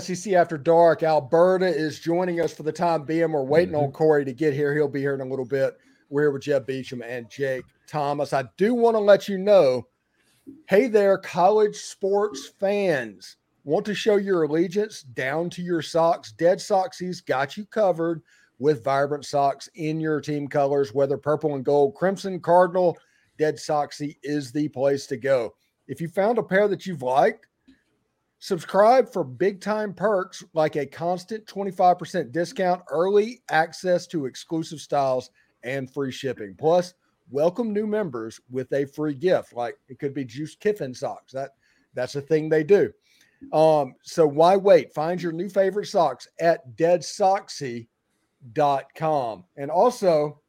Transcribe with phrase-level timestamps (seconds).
[0.00, 1.02] SEC After Dark.
[1.02, 3.32] Alberta is joining us for the time being.
[3.32, 3.92] We're waiting on mm-hmm.
[3.92, 4.74] Corey to get here.
[4.74, 5.76] He'll be here in a little bit.
[6.10, 8.32] We're here with Jeb Beecham and Jake Thomas.
[8.32, 9.86] I do want to let you know
[10.68, 13.36] hey there, college sports fans.
[13.64, 16.32] Want to show your allegiance down to your socks?
[16.32, 18.22] Dead Soxies got you covered
[18.58, 22.98] with vibrant socks in your team colors, whether purple and gold, crimson, cardinal.
[23.38, 25.54] Dead Soxy is the place to go.
[25.88, 27.46] If you found a pair that you've liked,
[28.44, 35.30] Subscribe for big time perks like a constant 25% discount, early access to exclusive styles,
[35.62, 36.54] and free shipping.
[36.58, 36.92] Plus,
[37.30, 39.54] welcome new members with a free gift.
[39.54, 41.32] Like it could be Juice Kiffin socks.
[41.32, 41.52] That
[41.94, 42.92] that's a thing they do.
[43.50, 44.92] Um, so why wait?
[44.92, 49.44] Find your new favorite socks at deadsoxy.com.
[49.56, 50.40] And also,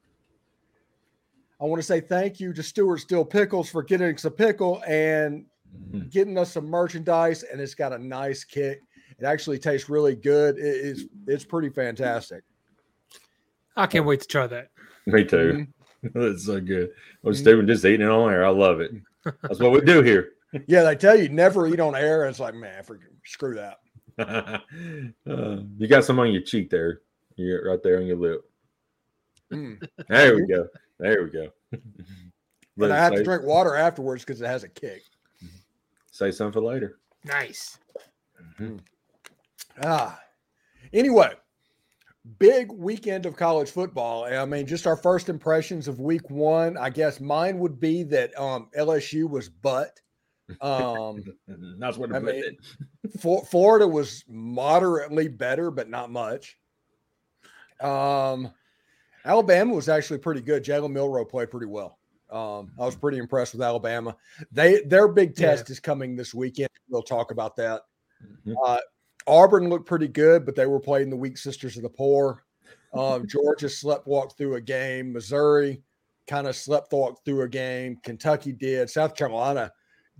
[1.61, 4.83] I want to say thank you to Stewart's Dill Pickles for getting us a pickle
[4.85, 6.07] and Mm-hmm.
[6.09, 8.81] getting us some merchandise, and it's got a nice kick.
[9.17, 10.57] It actually tastes really good.
[10.57, 12.43] It- it's it's pretty fantastic.
[13.77, 14.69] I can't wait to try that.
[15.05, 15.67] Me too.
[16.13, 16.91] That's so good.
[17.23, 18.45] Well, Steven just eating it on air.
[18.45, 18.91] I love it.
[19.41, 20.31] That's what we do here.
[20.67, 22.21] Yeah, they tell you never eat on air.
[22.23, 23.79] And it's like, man, freaking screw that.
[25.29, 27.01] Uh, you got some on your cheek there.
[27.35, 28.41] You right there on your lip.
[29.51, 29.85] Mm.
[30.07, 30.69] There we go.
[30.97, 31.49] There we go.
[32.77, 35.01] But I have to drink water afterwards because it has a kick.
[36.15, 36.99] Say something for later.
[37.25, 37.77] Nice.
[39.83, 40.17] Ah,
[40.93, 41.33] anyway,
[42.39, 44.23] big weekend of college football.
[44.23, 46.77] I mean, just our first impressions of week one.
[46.77, 49.99] I guess mine would be that um, LSU was butt.
[50.61, 51.21] Um,
[51.79, 52.55] That's what I I mean- it.
[53.19, 56.57] For, Florida was moderately better, but not much.
[57.81, 58.53] Um,
[59.25, 60.63] Alabama was actually pretty good.
[60.63, 61.99] Jalen Milroe played pretty well.
[62.35, 64.15] Um, I was pretty impressed with Alabama.
[64.51, 65.51] They their big Yeah.
[65.51, 66.69] test is coming this weekend.
[66.89, 67.83] We'll talk about that.
[68.45, 68.55] Mhm.
[68.65, 68.79] Uh,
[69.25, 72.43] Auburn looked pretty good, but they were playing the weak sisters of the poor.
[72.93, 75.13] Um, Georgia slept walked through a game.
[75.13, 75.81] Missouri
[76.27, 77.97] kind of slept walked through a game.
[78.03, 78.89] Kentucky did.
[78.89, 79.71] South Carolina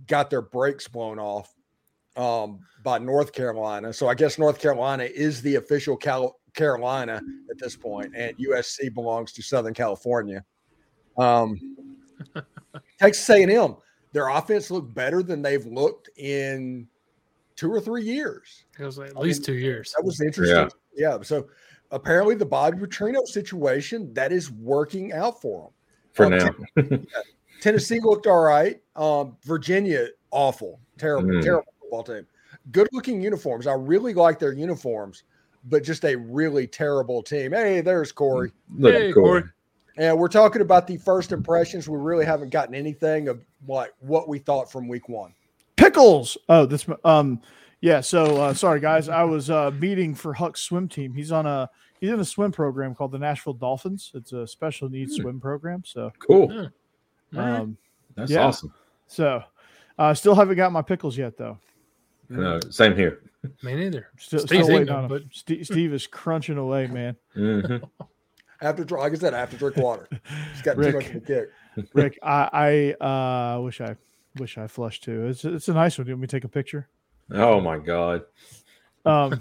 [0.06, 1.54] got their brakes blown off
[2.16, 3.92] um, by North Carolina.
[3.92, 8.88] So I guess North Carolina is the official Cal- Carolina at this point, and USC
[8.88, 10.44] belongs to Southern California.
[11.18, 11.58] Um,
[12.98, 13.76] Texas A&M,
[14.12, 16.86] their offense looked better than they've looked in
[17.56, 18.64] two or three years.
[18.78, 19.92] It was like at I least mean, two years.
[19.96, 20.68] That was interesting.
[20.94, 21.18] Yeah.
[21.22, 21.48] So
[21.90, 25.72] apparently, the Bobby Petrino situation that is working out for them.
[26.12, 26.98] For Um, now.
[27.60, 28.80] Tennessee looked all right.
[28.96, 31.42] Um, Virginia, awful, terrible, Mm.
[31.42, 32.26] terrible football team.
[32.72, 33.66] Good looking uniforms.
[33.66, 35.24] I really like their uniforms,
[35.64, 37.52] but just a really terrible team.
[37.52, 38.52] Hey, there's Corey.
[38.78, 39.24] Look Hey, cool.
[39.24, 39.42] Corey.
[39.98, 41.88] And we're talking about the first impressions.
[41.88, 45.32] We really haven't gotten anything of like what we thought from week one.
[45.76, 46.36] Pickles.
[46.48, 47.40] Oh, this um
[47.80, 49.08] yeah, so uh sorry guys.
[49.08, 51.14] I was uh meeting for Huck's swim team.
[51.14, 51.68] He's on a
[52.00, 54.10] he's in a swim program called the Nashville Dolphins.
[54.14, 55.22] It's a special needs Hmm.
[55.22, 55.82] swim program.
[55.84, 56.52] So Cool.
[56.52, 56.70] All
[57.32, 57.60] right.
[57.60, 57.76] um
[58.16, 58.46] That's yeah.
[58.46, 58.72] awesome.
[59.06, 59.42] so
[59.98, 61.58] I uh, still haven't got my pickles yet though.
[62.28, 63.20] No, same here.
[63.62, 64.08] Me neither.
[64.18, 65.30] Still, still waiting on them, him.
[65.32, 67.16] Steve, Steve is crunching away, man.
[67.36, 67.88] Mhm.
[68.60, 70.08] I have to drink, like I said, I have to drink water.
[70.52, 70.94] It's got too Rick.
[70.94, 71.48] much of a kick.
[71.94, 73.04] Rick, I I
[73.56, 73.96] uh wish I
[74.38, 75.26] wish I flushed too.
[75.26, 76.06] It's it's a nice one.
[76.06, 76.88] Do you want me to take a picture?
[77.32, 78.22] Oh my God.
[79.04, 79.40] Um,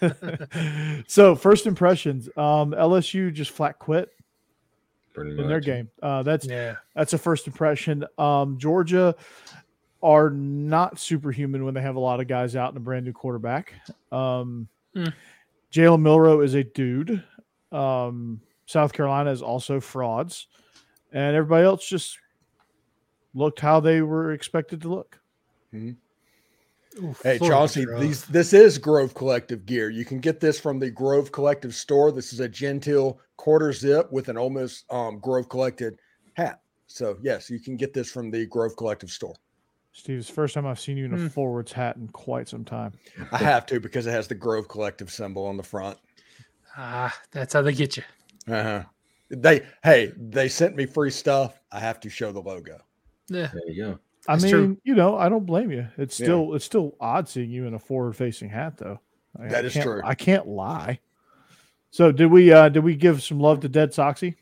[1.06, 4.10] so first impressions, um, LSU just flat quit
[5.14, 5.90] Pretty in their game.
[6.02, 6.76] Uh, that's Yeah.
[6.94, 8.04] that's a first impression.
[8.18, 9.14] Um, Georgia
[10.02, 13.12] are not superhuman when they have a lot of guys out and a brand new
[13.12, 13.72] quarterback.
[14.12, 15.08] Um, Hmm.
[15.72, 17.22] Jalen Milroe is a dude.
[17.72, 20.46] Um, South Carolina is also frauds,
[21.12, 22.18] and everybody else just
[23.34, 25.18] looked how they were expected to look.
[27.02, 29.90] Oof, Hey, Florida's Chauncey, these this is Grove Collective gear.
[29.90, 32.10] You can get this from the Grove Collective store.
[32.10, 35.94] This is a Gentile quarter zip with an almost um, Grove Collective
[36.34, 36.60] hat.
[36.86, 39.34] So yes, you can get this from the Grove Collective store.
[39.92, 41.26] Steve, it's the first time I've seen you in a Hmm.
[41.28, 42.92] forwards hat in quite some time.
[43.32, 45.98] I have to because it has the Grove Collective symbol on the front.
[46.76, 48.02] Ah, that's how they get you.
[48.48, 48.82] Uh-huh.
[49.30, 51.60] They hey, they sent me free stuff.
[51.72, 52.78] I have to show the logo.
[53.28, 53.50] Yeah.
[53.52, 53.98] There you go.
[54.28, 54.76] I That's mean, true.
[54.84, 55.86] you know, I don't blame you.
[55.98, 56.26] It's Yeah.
[56.26, 59.00] still it's still odd seeing you in a forward facing hat, though.
[59.40, 60.00] I, That I is true.
[60.04, 61.00] I can't lie.
[61.90, 64.36] So did we uh did we give some love to Dead Soxy?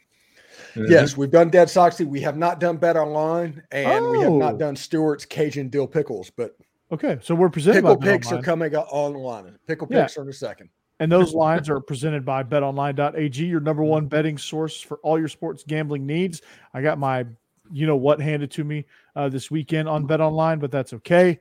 [0.75, 0.89] Mhm.
[0.91, 2.07] Yes, we've done Dead Soxy.
[2.07, 4.59] We have not done Bet Online, and we have not Oh.
[4.59, 6.57] done Stewart's Cajun Dill Pickles, but
[6.93, 9.59] Okay, so we're presented pickle by Bet picks are coming online.
[9.67, 10.03] Pickle Yeah.
[10.03, 10.69] picks are in a second.
[11.01, 15.29] And those lines are presented by BetOnline.ag, your number one betting source for all your
[15.29, 16.41] sports gambling needs.
[16.73, 17.27] I got my
[17.73, 18.85] you know what handed to me
[19.17, 21.41] uh, this weekend on betonline, but that's okay.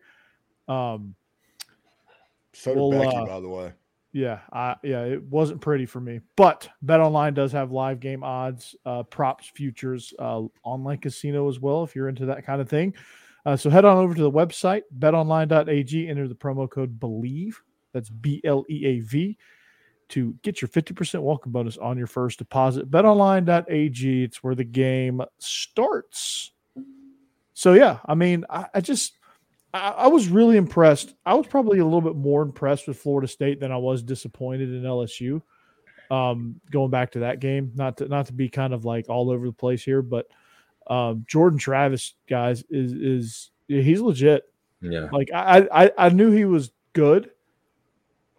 [0.67, 1.15] Um,
[2.53, 3.73] So did Well, Becky, uh, by the way.
[4.13, 6.21] Yeah, I, yeah, it wasn't pretty for me.
[6.35, 11.83] But BetOnline does have live game odds, uh, props, futures, uh, online casino as well.
[11.83, 12.94] If you're into that kind of thing,
[13.45, 16.07] uh, so head on over to the website BetOnline.ag.
[16.07, 17.55] Enter the promo code Bleav.
[17.93, 19.37] That's B L E A V
[20.09, 22.91] to get your 50% welcome bonus on your first deposit.
[22.91, 24.23] BetOnline.ag.
[24.23, 26.51] It's where the game starts.
[27.53, 29.17] So yeah, I mean, I, I just
[29.73, 31.15] I, I was really impressed.
[31.25, 34.69] I was probably a little bit more impressed with Florida State than I was disappointed
[34.69, 35.41] in LSU.
[36.11, 39.31] Um, going back to that game, not to not to be kind of like all
[39.31, 40.27] over the place here, but
[40.87, 44.43] um, Jordan Travis, guys, is is he's legit.
[44.81, 45.07] Yeah.
[45.11, 47.31] Like I, I I knew he was good.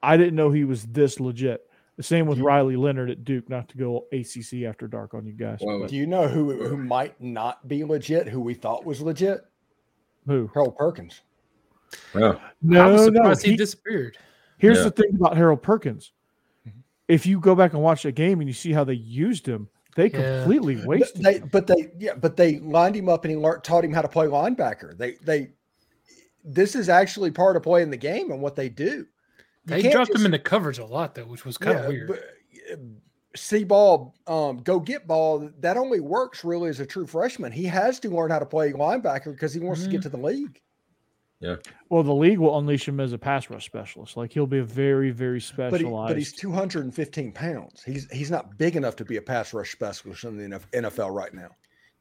[0.04, 1.68] I didn't know he was this legit.
[1.96, 3.48] The same with Riley Leonard at Duke.
[3.48, 5.58] Not to go ACC after dark on you guys.
[5.62, 8.28] Well, Do you know who who might not be legit?
[8.28, 9.40] Who we thought was legit?
[10.26, 10.50] who?
[10.54, 11.20] Harold Perkins.
[12.14, 12.32] Yeah.
[12.32, 13.34] I No, was no.
[13.34, 14.16] he, he- disappeared.
[14.58, 14.84] Here's Yeah.
[14.84, 16.12] the thing about Harold Perkins.
[16.66, 16.78] Mm-hmm.
[17.08, 19.68] If you go back and watch the game and you see how they used him,
[19.94, 20.38] they Yeah.
[20.40, 21.48] completely wasted they, him.
[21.52, 24.08] but they, yeah, but they lined him up and he learned, taught him how to
[24.08, 24.96] play linebacker.
[24.96, 25.50] They, they,
[26.42, 29.06] this is actually part of playing the game and what they do.
[29.66, 31.84] You They can't dropped him just- into coverage a lot though, which was kind of
[31.84, 32.08] yeah, weird.
[32.08, 32.78] but,
[33.36, 35.50] See ball, um, go get ball.
[35.58, 37.50] That only works really as a true freshman.
[37.50, 40.16] He has to learn how to play linebacker because he wants to get to the
[40.16, 40.60] league.
[41.40, 41.56] Yeah.
[41.90, 44.16] Well, the league will unleash him as a pass rush specialist.
[44.16, 46.10] Like he'll be a very, very But, he, specialized.
[46.10, 47.82] but he's 215 pounds.
[47.82, 51.34] He's he's not big enough to be a pass rush specialist in the NFL right
[51.34, 51.48] now.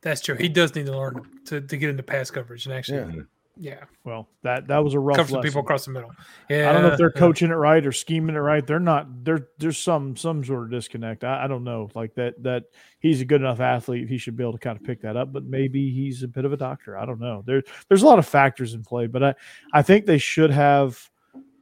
[0.01, 0.35] That's true.
[0.35, 3.23] He does need to learn to, to get into pass coverage and actually, Yeah.
[3.55, 6.11] Yeah, well, that that was a rough cover people across the middle.
[6.49, 8.65] Yeah, I don't know if they're coaching it right or scheming it right.
[8.65, 9.23] They're not.
[9.23, 11.23] There, there's some some sort of disconnect.
[11.23, 11.89] I, I don't know.
[11.93, 12.41] Like that.
[12.41, 12.63] That
[12.99, 14.09] he's a good enough athlete.
[14.09, 15.31] He should be able to kind of pick that up.
[15.31, 16.97] But maybe he's a bit of a doctor.
[16.97, 17.43] I don't know.
[17.45, 19.05] There, there's a lot of factors in play.
[19.07, 19.35] But I,
[19.71, 20.99] I think they should have.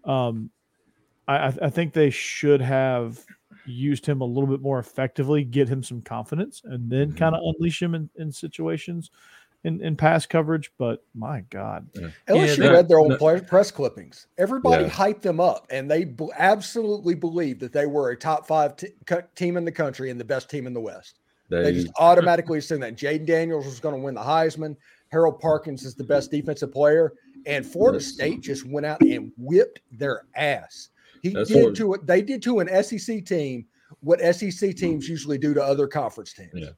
[0.06, 0.50] Um,
[1.28, 3.20] I, I think they should have
[3.66, 7.18] used him a little bit more effectively, get him some confidence, and then Mhm.
[7.18, 9.12] kind of unleash him in, in situations.
[9.64, 11.88] In, in pass coverage, but my God,
[12.28, 14.26] LSU they- read their own no- press clippings.
[14.40, 14.90] Everybody Yeah.
[14.90, 18.88] hyped them up, and they b- absolutely believed that they were a top five t-
[19.36, 21.20] team in the country and the best team in the West.
[21.50, 24.76] They They, just automatically assumed that Jayden Daniels was going to win the Heisman.
[25.10, 27.14] Harold Perkins is the best defensive player,
[27.46, 28.08] and Florida Yes.
[28.08, 30.90] State just went out and whipped their ass.
[31.22, 32.08] He That's did what- to it.
[32.08, 33.68] They did to an SEC team
[34.00, 36.50] what SEC teams usually do to other conference teams.
[36.56, 36.70] Yeah.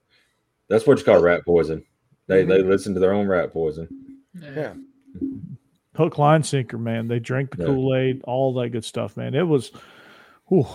[0.68, 1.86] that's what you call rat poison.
[2.28, 2.70] They they mm-hmm.
[2.70, 3.88] listen to their own rat poison.
[4.34, 4.74] Yeah.
[5.16, 5.54] Mm-hmm.
[5.96, 7.08] hook, line, sinker, man.
[7.08, 7.68] They drank the Yeah.
[7.68, 9.36] Kool Aid, all that good stuff, man.
[9.36, 9.72] It was,
[10.48, 10.66] whew.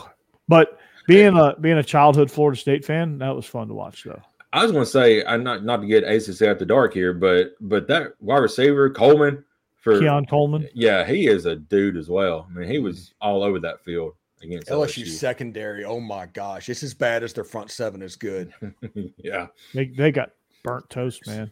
[0.47, 4.23] but being a being a childhood Florida State fan, that was fun to watch, though.
[4.53, 7.55] I was going to say, I'm not not to get ACC the dark here, but
[7.61, 9.45] but that wide receiver Coleman
[9.77, 12.47] for Keon Coleman, yeah, he is a dude as well.
[12.50, 13.29] I mean, he was mm-hmm.
[13.29, 15.09] all over that field against LSU LSU.
[15.09, 15.85] secondary.
[15.85, 18.52] Oh my gosh, it's as bad as their front seven is good.
[19.17, 20.31] yeah, they they got
[20.65, 21.50] burnt toast, man.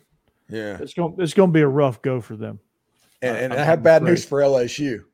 [0.48, 2.60] Yeah, It's going it's going to be a rough go for them.
[3.22, 4.10] and, and I I'm have bad afraid.
[4.12, 5.04] news for LSU.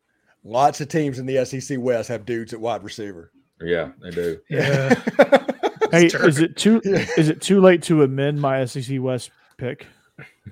[0.44, 3.30] Lots of teams in the SEC West have dudes at wide receiver.
[3.60, 4.38] yeah, they do.
[4.50, 4.94] Yeah.
[5.90, 7.04] Hey, It's is it too Yeah.
[7.18, 9.86] is it too late to amend my SEC West pick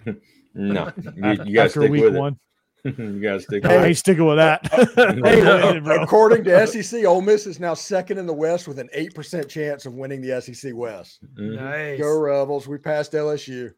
[0.55, 2.33] No, you, you after got to stick week with one?
[2.35, 2.39] it.
[2.85, 4.67] you got to stick I with sticking with that.
[5.25, 6.01] Hey, wait.
[6.03, 9.49] According to SEC, Ole Miss is now second in the West with an eight percent
[9.49, 11.21] chance of winning the SEC West.
[11.39, 11.57] Mhm.
[11.57, 12.01] nice.
[12.01, 12.67] Go Rebels!
[12.69, 13.73] We passed LSU,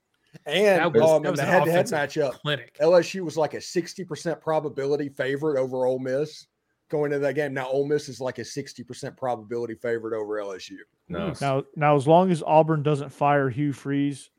[0.47, 2.77] and That was- um, that in was the an head-to-head matchup, clinic.
[2.81, 6.47] LSU was like a sixty percent probability favorite over Ole Miss
[6.93, 7.53] going into that game.
[7.55, 10.77] Now Ole Miss is like a sixty percent probability favorite over LSU.
[11.09, 14.31] No, Now, now, as long as Auburn doesn't fire Hugh Freeze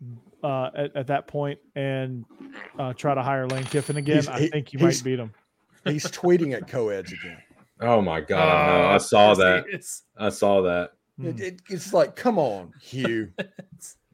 [0.43, 2.23] uh, at, at that point and
[2.79, 5.33] uh, try to hire Lane Kiffin again, He's- I he- think you might beat him.
[5.85, 7.37] He's tweeting at co-eds again.
[7.81, 8.93] oh my god, I.
[8.95, 9.65] I saw that.
[9.69, 9.77] he.
[10.17, 10.91] I saw that.
[11.21, 13.31] It, it- it's like, come on, Hugh.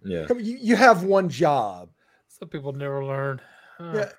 [0.05, 1.89] Yeah, Come, you, you have one job.
[2.29, 3.41] Some people never learn.
[3.77, 4.10] Uh, Yeah.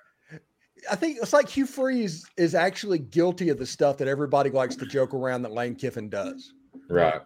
[0.89, 4.75] I think it's like Hugh Freeze is actually guilty of the stuff that everybody likes
[4.77, 6.53] to joke around that Lane Kiffin does.
[6.89, 7.21] right.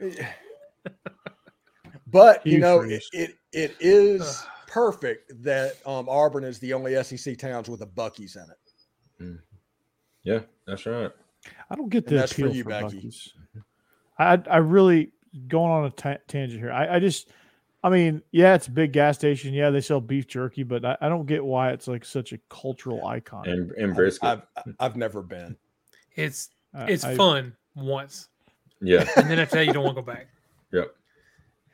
[2.12, 7.38] But you know, it, it it is perfect that um, Auburn is the only SEC
[7.38, 9.38] towns with a Buc-ee's in it.
[10.24, 11.10] Yeah, that's right.
[11.70, 12.96] I don't get And the that's for appeal you, for Becky.
[12.96, 13.32] Buc-ee's.
[14.18, 15.12] I I really
[15.46, 16.72] going on a tangent here.
[16.72, 17.28] I, I just,
[17.82, 19.54] I mean, yeah, it's a big gas station.
[19.54, 22.38] Yeah, they sell beef jerky, but I, I don't get why it's like such a
[22.50, 23.48] cultural icon.
[23.48, 24.28] And and brisket.
[24.28, 24.70] I've, hmm.
[24.78, 25.56] I've never been.
[26.14, 28.28] It's I- it's I- fun once,
[28.80, 29.08] yeah.
[29.16, 30.28] and then after that you don't want to go back.
[30.72, 30.94] Yep.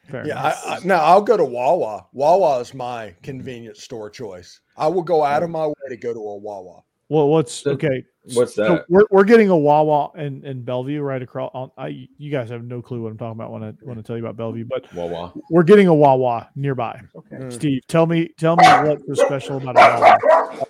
[0.08, 0.62] fair Yeah, enough.
[0.66, 2.06] I, I, now I'll go to Wawa.
[2.12, 4.60] Wawa is my convenience store choice.
[4.76, 5.54] I will go out of hmm.
[5.54, 6.82] my way to go to a Wawa.
[7.08, 8.04] well, what's okay?
[8.35, 8.85] What's So that?
[8.88, 11.50] we're, we're getting a Wawa in, in Bellevue right across.
[11.54, 14.02] On, I you guys have no clue what I'm talking about when I want to
[14.02, 15.33] tell you about Bellevue, but Wawa.
[15.50, 17.00] we're getting a Wawa nearby.
[17.14, 17.37] Okay.
[17.37, 17.50] Hmm.
[17.50, 20.66] Steve, tell me tell me what's so special about a Wawa.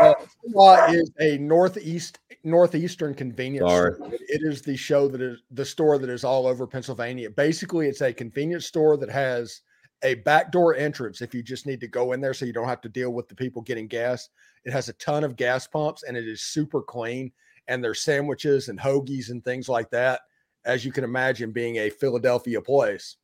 [0.00, 0.14] Uh,
[0.52, 3.94] Wawa is a northeast northeastern convenience Sorry.
[3.94, 4.12] store.
[4.12, 7.30] It- it is the show that is the store that is all over Pennsylvania.
[7.30, 9.60] Basically, it's a convenience store that has
[10.02, 12.80] a backdoor entrance if you just need to go in there so you don't have
[12.82, 14.28] to deal with the people getting gas.
[14.64, 17.32] It has a ton of gas pumps and it is super clean.
[17.68, 20.20] And there's sandwiches and hoagies and things like that.
[20.64, 23.16] As you can imagine, being a Philadelphia place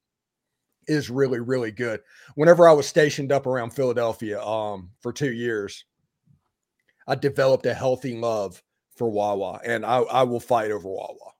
[0.86, 2.00] is really, really good.
[2.34, 5.84] Whenever I was stationed up around Philadelphia um, for two years,
[7.06, 8.62] I developed a healthy love
[8.96, 11.32] for Wawa, and I, I will fight over Wawa.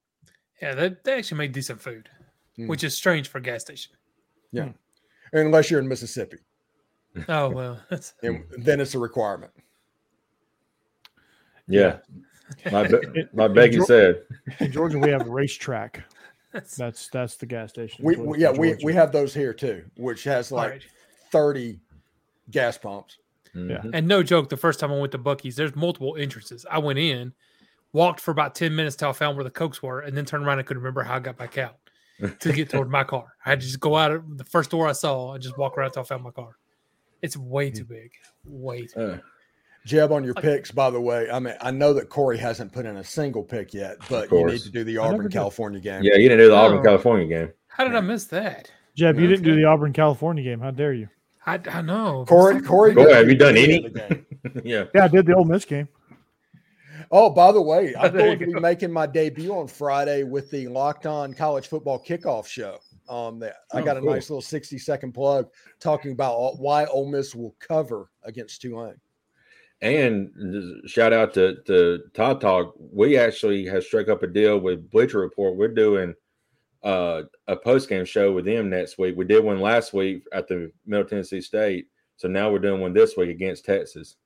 [0.63, 2.09] Yeah, they, they actually make decent food,
[2.59, 2.69] Mm.
[2.69, 3.93] which is strange for a gas station.
[4.53, 4.71] Yeah.
[5.33, 6.39] Unless you're in Mississippi,
[7.29, 7.81] Oh well,
[8.21, 9.53] then it's a requirement.
[11.71, 11.99] Yeah.
[12.71, 12.99] My be-
[13.33, 14.23] my Becky Geor- said.
[14.59, 16.03] In Georgia, we have a racetrack.
[16.53, 18.05] that's That's that's the gas station.
[18.05, 20.83] We, we- yeah we, we have those here too, which has like right.
[21.31, 21.79] 30
[22.51, 23.19] gas pumps.
[23.55, 23.91] Mhm.
[23.95, 26.65] And no joke, the first time I went to Buc-ee's, there's multiple entrances.
[26.71, 27.33] I went in,
[27.93, 30.45] walked for about 10 minutes till I found where the Cokes were, and then turned
[30.47, 31.77] around and couldn't remember how I got back out
[32.41, 33.27] to get toward my car.
[33.45, 35.77] I had to just go out of the first door I saw and just walk
[35.77, 36.57] around till I found my car.
[37.23, 38.13] It's way too big.
[38.45, 39.19] Way too Uh,
[39.87, 42.85] Jeb, on your picks, by the way, I mean, I know that Corey hasn't put
[42.87, 45.31] in a single pick yet, but you need to do the Auburn.
[45.31, 46.03] California game.
[46.03, 46.83] yeah, you didn't do the Auburn.
[46.85, 47.53] California game.
[47.69, 48.71] How did I miss that?
[48.95, 50.61] Jeb, you didn't do the Auburn California game.
[50.61, 51.09] How dare you?
[51.47, 52.27] I, I know.
[52.29, 53.89] Corey, Corey, Corey, have you done did any?
[53.89, 54.27] the game.
[54.65, 54.85] yeah.
[54.95, 55.89] Yeah, I did the Ole Miss game.
[57.11, 58.61] Oh, by the way, I'm going to be go.
[58.61, 62.79] making my debut on Friday with the Locked On College Football Kickoff Show.
[63.09, 64.13] Um, that I Oh, got a cool.
[64.13, 65.49] nice little 60 second plug
[65.81, 68.95] talking about why Ole Miss will cover against Tulane.
[69.83, 72.75] And shout out to, to Tide Talk.
[72.79, 75.57] We actually have struck up a deal with Bleacher Report.
[75.57, 76.15] We're doing
[76.83, 79.17] uh, a post game show with them next week.
[79.17, 81.87] We did one last week at the Middle Tennessee State.
[82.17, 84.17] So now we're doing one this week against Texas.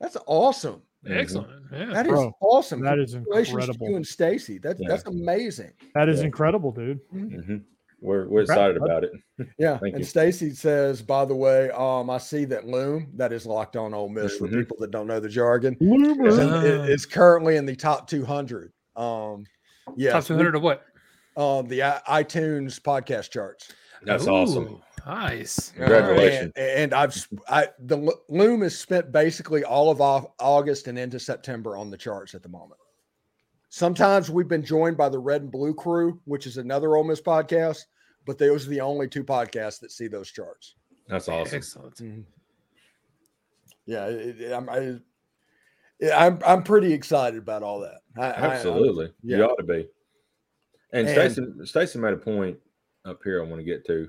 [0.00, 0.80] That's awesome.
[1.06, 1.48] Excellent.
[1.72, 1.86] Yeah.
[1.86, 2.80] That is Bro, awesome.
[2.80, 3.90] That is Congratulations to incredible.
[3.90, 4.58] you and Stacey.
[4.58, 4.88] That's Yeah.
[4.88, 5.72] that's amazing.
[5.94, 6.26] That is Yeah.
[6.26, 7.00] incredible, dude.
[7.10, 7.56] hmm
[8.02, 8.84] We're, we're excited bud.
[8.84, 9.12] about it.
[9.58, 9.78] Yeah.
[9.78, 10.06] Thank and.
[10.06, 14.08] Stacy says, by the way, um, I see that Loom, that is locked on Ole
[14.08, 14.58] Miss for Mhm.
[14.60, 18.72] people that don't know the jargon, is, in- is currently in the top 200.
[18.96, 19.44] Um,
[19.96, 20.84] yeah, Top 200 of what?
[21.36, 23.72] um, the i- iTunes podcast charts.
[24.04, 24.82] That's awesome.
[25.06, 25.70] Nice.
[25.76, 26.52] Congratulations.
[26.56, 30.00] And, and I've I the Loom has spent basically all of
[30.40, 32.80] August and into September on the charts at the moment.
[33.68, 37.20] Sometimes we've been joined by the Red and Blue Crew, which is another Ole Miss
[37.22, 37.84] podcast,
[38.26, 40.74] but those are the only two podcasts that see those charts.
[41.08, 41.56] That's awesome.
[41.56, 41.96] Excellent.
[41.96, 42.20] Mm-hmm.
[43.86, 44.96] Yeah, it, it- I'm I,
[46.00, 48.00] yeah, I'm I'm pretty excited about all that.
[48.16, 49.12] I, I- I- Absolutely.
[49.22, 49.38] yeah.
[49.38, 49.88] You ought to be.
[50.92, 52.58] And, And- Stacy Stacy made a point
[53.04, 54.08] up here I want to get to.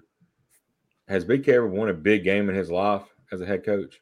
[1.08, 4.00] Has BK ever won a big game in his life as a head coach?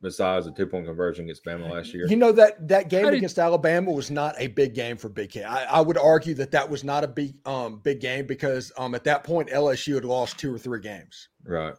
[0.00, 2.06] Besides the two point conversion against Bama last year.
[2.06, 5.08] You know that that game How did- against Alabama was not a big game for
[5.08, 5.42] Big K.
[5.42, 8.94] I, I would argue that that was not a big um big game because um
[8.94, 11.74] at that point LSU had lost two or three games, Right.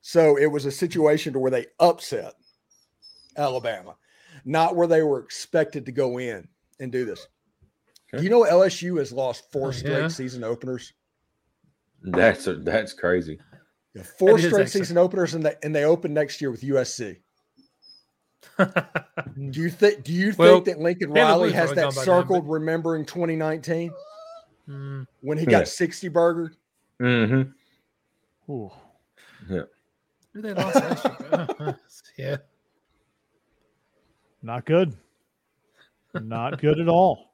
[0.00, 2.34] so it was a situation to where they upset
[3.36, 3.96] Alabama,
[4.44, 6.46] not where they were expected to go in
[6.78, 7.26] and do this.
[8.14, 8.22] Okay.
[8.22, 10.08] You know LSU has lost four straight yeah?
[10.08, 10.92] season openers.
[12.02, 13.40] That's that's crazy.
[13.94, 16.60] Yeah, four That is straight season openers, and they and they open next year with
[16.62, 17.16] USC.
[18.58, 20.04] Do you think?
[20.04, 23.92] Do you Well, think that Lincoln Riley has that gone by then, circled, remembering 2019
[24.68, 25.50] Mm, when he Yeah.
[25.60, 26.52] got 60 burger?
[27.00, 28.52] Mm-hmm.
[28.52, 28.70] Ooh.
[29.46, 31.06] who they lost last?
[31.06, 31.72] Uh,
[32.18, 32.36] yeah.
[34.42, 34.94] Not good.
[36.14, 37.32] Not good at all.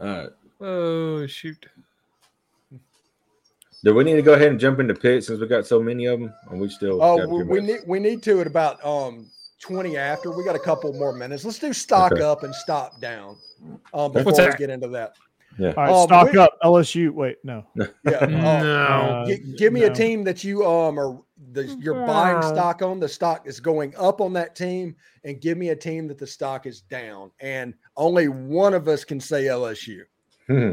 [0.00, 0.28] All right.
[0.60, 1.66] Oh shoot.
[3.82, 6.06] Do we need to go ahead and jump into picks since we got so many
[6.06, 6.32] of them?
[6.50, 9.30] Or we still Oh, we, we need we need to at about um
[9.64, 10.30] 20 after.
[10.30, 11.44] We got a couple more minutes.
[11.44, 12.22] Let's do stock Okay.
[12.22, 13.36] up and stop down
[13.94, 14.58] um, What's before we that?
[14.58, 15.14] get into that.
[15.58, 15.68] Yeah.
[15.68, 16.58] All right, Um, stock we- up.
[16.62, 17.10] LSU.
[17.10, 17.64] Wait, no.
[17.74, 18.16] Yeah.
[18.18, 19.24] um, No.
[19.26, 21.18] Gi- give me a team that you um are
[21.52, 24.94] the, you're buying stock on the stock is going up on that team,
[25.24, 27.30] and give me a team that the stock is down.
[27.40, 30.00] And only one of us can say LSU.
[30.48, 30.72] Hmm.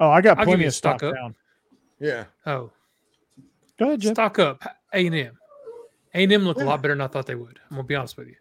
[0.00, 1.14] Oh, I got I'll give plenty you of stock stock up.
[1.16, 1.34] down.
[2.00, 2.24] Yeah.
[2.46, 2.70] Oh,
[3.78, 4.14] Go ahead, Jim.
[4.14, 4.62] stock up.
[4.94, 5.37] A and M.
[6.18, 7.60] A and M looked a lot better than I thought they would.
[7.70, 8.34] I'm gonna be honest with you.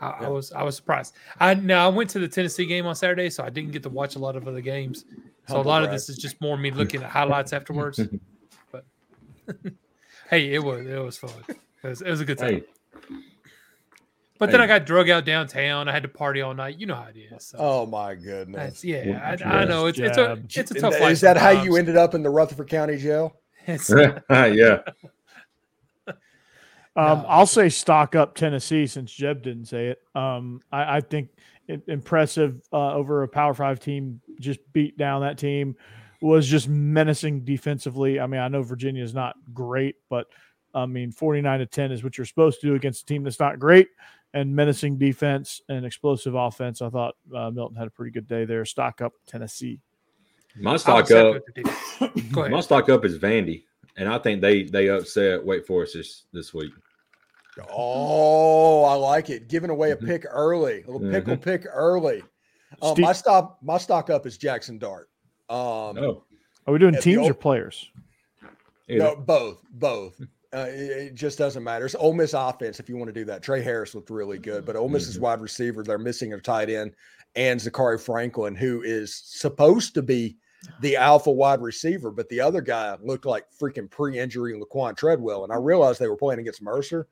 [0.00, 1.14] I, I was I was surprised.
[1.38, 3.88] I now I went to the Tennessee game on Saturday, so I didn't get to
[3.88, 5.04] watch a lot of other games.
[5.48, 8.00] So Humble a lot of this is just more me looking at highlights afterwards.
[8.72, 8.84] but
[10.30, 11.32] hey, it was it was fun.
[11.48, 11.56] It
[11.88, 12.54] was, it was a good time.
[12.54, 12.62] Hey,
[14.38, 14.60] but then.
[14.60, 15.88] I got drug out downtown.
[15.88, 16.78] I had to party all night.
[16.78, 17.44] You know how it is.
[17.46, 18.56] So Oh my goodness.
[18.56, 21.12] that's, yeah, I, I know it's it's a it's a tough th- life.
[21.12, 23.36] Is that how you ended up in the Rutherford County Jail?
[23.66, 24.80] It's- yeah.
[26.96, 27.26] Um, No.
[27.28, 30.02] I'll say stock up Tennessee since Jeb didn't say it.
[30.14, 31.30] Um, I, I think
[31.68, 34.20] it, impressive uh, over a Power Five team.
[34.40, 35.76] Just beat down that team.
[36.20, 38.20] Was just menacing defensively.
[38.20, 40.26] I mean, I know Virginia is not great, but
[40.74, 43.22] I mean, forty nine to ten is what you're supposed to do against a team
[43.22, 43.88] that's not great.
[44.34, 46.82] And menacing defense and explosive offense.
[46.82, 48.64] I thought uh, Milton had a pretty good day there.
[48.64, 49.80] Stock up Tennessee.
[50.56, 51.34] My stock up.
[51.34, 52.28] with the defense.
[52.32, 52.52] Go ahead.
[52.52, 53.64] My stock up is Vandy,
[53.96, 56.72] and I think they they upset Wake Forest this this week.
[57.68, 59.48] Oh, I like it.
[59.48, 60.06] Giving away a Mhm.
[60.06, 61.42] pick early, a little pickle Mhm.
[61.42, 62.22] pick early.
[62.80, 65.08] Um, Steve- my stop, my stock up is Jackson Dart.
[65.48, 66.24] Um, Oh,
[66.66, 67.90] Are we doing At the teams or old- players?
[68.88, 70.20] no, both, both.
[70.54, 71.84] Uh, it, it just doesn't matter.
[71.86, 73.42] It's Ole Miss offense if you want to do that.
[73.42, 75.24] Tre Harris looked really good, but Ole Miss's Mm-hmm.
[75.24, 76.94] wide receiver, they're missing a tight end
[77.34, 80.36] and Zakhari Franklin, who is supposed to be
[80.80, 85.44] the alpha wide receiver, but the other guy looked like freaking pre-injury Laquon Treadwell.
[85.44, 87.06] And I realized they were playing against Mercer,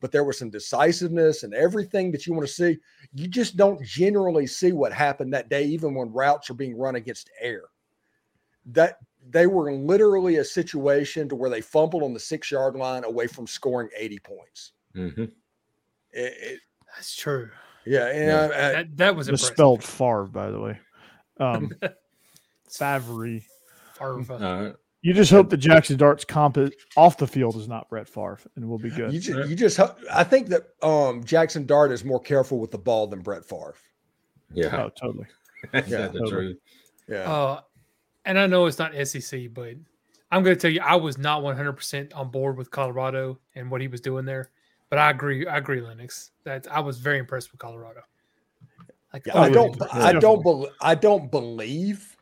[0.00, 2.78] but there was some decisiveness and everything that you want to see.
[3.14, 6.96] You just don't generally see what happened that day, even when routes are being run
[6.96, 7.64] against air.
[8.66, 8.98] That
[9.30, 13.26] they were literally a situation to where they fumbled on the six yard line away
[13.26, 14.72] from scoring 80 points.
[14.94, 15.32] hmm It-
[16.12, 16.60] it-
[16.94, 17.50] That's true.
[17.84, 18.36] yeah, and Yeah.
[18.36, 19.50] uh, uh, That that was impressive.
[19.50, 20.80] Misspelled Favre, by the way.
[21.40, 21.70] Um,
[22.76, 23.40] Favre.
[23.98, 24.76] Favre.
[25.02, 28.40] You just hope that Jackson Dart's comp is- off the field is not Brett Favre,
[28.56, 29.12] and we'll be good.
[29.12, 32.70] you just, you just, ho- I think that um, Jackson Dart is more careful with
[32.70, 33.74] the ball than Brett Favre.
[34.54, 35.26] yeah, oh, totally.
[35.74, 36.30] yeah, the totally.
[36.30, 36.56] truth.
[37.06, 37.30] Yeah.
[37.30, 37.60] Uh,
[38.24, 39.74] and I know it's not SEC, but
[40.32, 43.82] I'm going to tell you, I was not 100% on board with Colorado and what
[43.82, 44.50] he was doing there.
[44.88, 45.46] But I agree.
[45.46, 46.30] I agree, Lennox.
[46.44, 48.00] That I was very impressed with Colorado.
[49.12, 49.76] Like, Yeah, I don't.
[49.92, 50.20] I don't.
[50.38, 50.42] definitely.
[50.66, 52.13] bel I don't believe.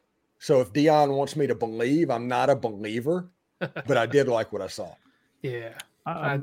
[0.42, 4.52] So if Deion wants me to believe, I'm not a believer, but I did like
[4.52, 4.94] what I saw.
[5.42, 5.72] Yeah.
[6.06, 6.40] I, I,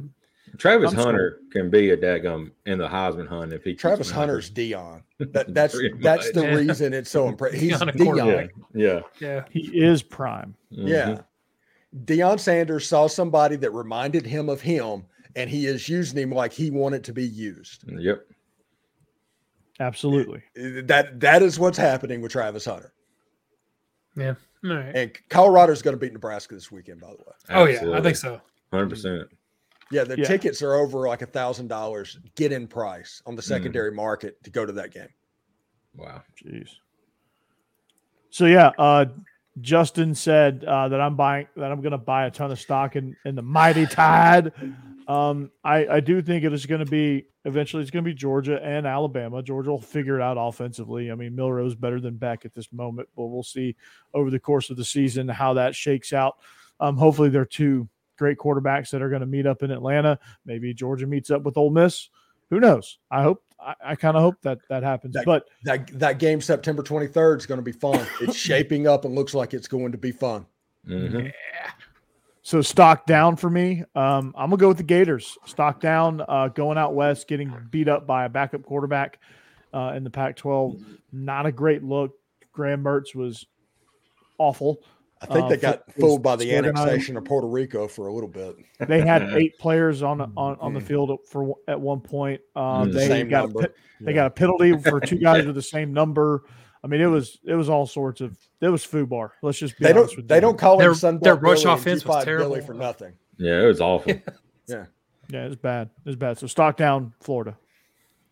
[0.58, 4.48] Travis I'm Hunter can be a daggum in the Heisman hunt if he Travis Hunter's
[4.48, 4.72] healthy.
[4.72, 5.04] Deion.
[5.32, 6.58] That that's that's the much.
[6.58, 7.62] reason it's so impressive.
[7.62, 8.04] He's Deion, a Deion.
[8.04, 8.50] quarterback.
[8.74, 9.46] Yeah, yeah.
[9.50, 10.54] he is prime.
[10.70, 11.22] yeah, Yeah.
[12.04, 15.06] Deion Sanders saw somebody that reminded him of him,
[15.38, 17.86] and he is using him like he wanted to be used.
[17.90, 18.26] Yep.
[19.80, 20.44] Absolutely.
[20.58, 22.92] That that is what's happening with Travis Hunter.
[24.20, 24.36] Yeah.
[24.66, 24.96] All right.
[24.96, 27.34] And Colorado's going to beat Nebraska this weekend, by the way.
[27.50, 27.98] Oh, yeah.
[27.98, 28.42] I think so.
[28.72, 29.28] Hundred percent.
[29.92, 30.26] Yeah, the Yeah.
[30.26, 33.30] tickets are over like a thousand dollars get in price Mm.
[33.30, 35.10] on the secondary market to go to that game.
[35.96, 36.24] Wow.
[36.44, 36.70] Jeez.
[38.30, 39.06] So yeah, uh,
[39.62, 42.96] Justin said uh, that I'm buying that I'm going to buy a ton of stock
[42.96, 44.52] in in the mighty Tide.
[45.08, 48.16] Um, I I do think it is going to be eventually it's going to be
[48.16, 49.42] Georgia and Alabama.
[49.42, 51.12] Georgia will figure it out offensively.
[51.12, 53.76] I mean, Milroe's better than Beck at this moment, but we'll see
[54.14, 56.38] over the course of the season how that shakes out.
[56.80, 60.20] Um, hopefully, they're two great quarterbacks that are going to meet up in Atlanta.
[60.46, 62.10] Maybe Georgia meets up with Ole Miss.
[62.50, 62.98] Who knows?
[63.12, 63.44] I hope.
[63.60, 65.14] I, I kind of hope that that happens.
[65.16, 68.06] That- but That that game September 23rd is going to be fun.
[68.22, 70.46] It's shaping up and looks like it's going to be fun.
[70.86, 71.28] hmm
[72.42, 73.84] So stock down for me.
[73.96, 75.38] Um, I'm gonna go with the Gators.
[75.46, 79.20] Stock down, uh, going out west, getting beat up by a backup quarterback
[79.74, 80.82] uh, in the Pac-12.
[81.12, 82.14] Not a great look.
[82.54, 83.46] Graham Mertz was
[84.38, 84.82] awful.
[85.22, 88.30] I think Uh, they got fooled by the annexation of Puerto Rico for a little
[88.30, 88.56] bit.
[88.88, 92.40] They had eight players on on, on the field for at one point.
[92.56, 92.94] Um, Mm.
[92.94, 93.68] they Same got a number.
[93.68, 93.74] pe-
[94.06, 96.44] they got a penalty for two guys with the same number.
[96.82, 99.34] I mean, it was it was all sorts of it was foo bar.
[99.42, 100.42] Let's just be They honest don't with they you.
[100.42, 102.62] don't call Their- him their rush Billy offense was G5 Billy terrible.
[102.66, 103.14] for nothing.
[103.38, 104.14] Yeah, it was awful.
[104.68, 104.86] Yeah,
[105.30, 105.90] Yeah, it's bad.
[106.06, 106.38] It's bad.
[106.38, 107.58] So stock down, Florida.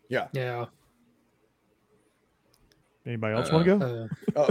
[0.08, 0.28] Yeah.
[0.32, 0.66] Yeah.
[3.06, 3.84] Anybody else Uh, want to go?
[3.84, 4.48] Uh, Oh,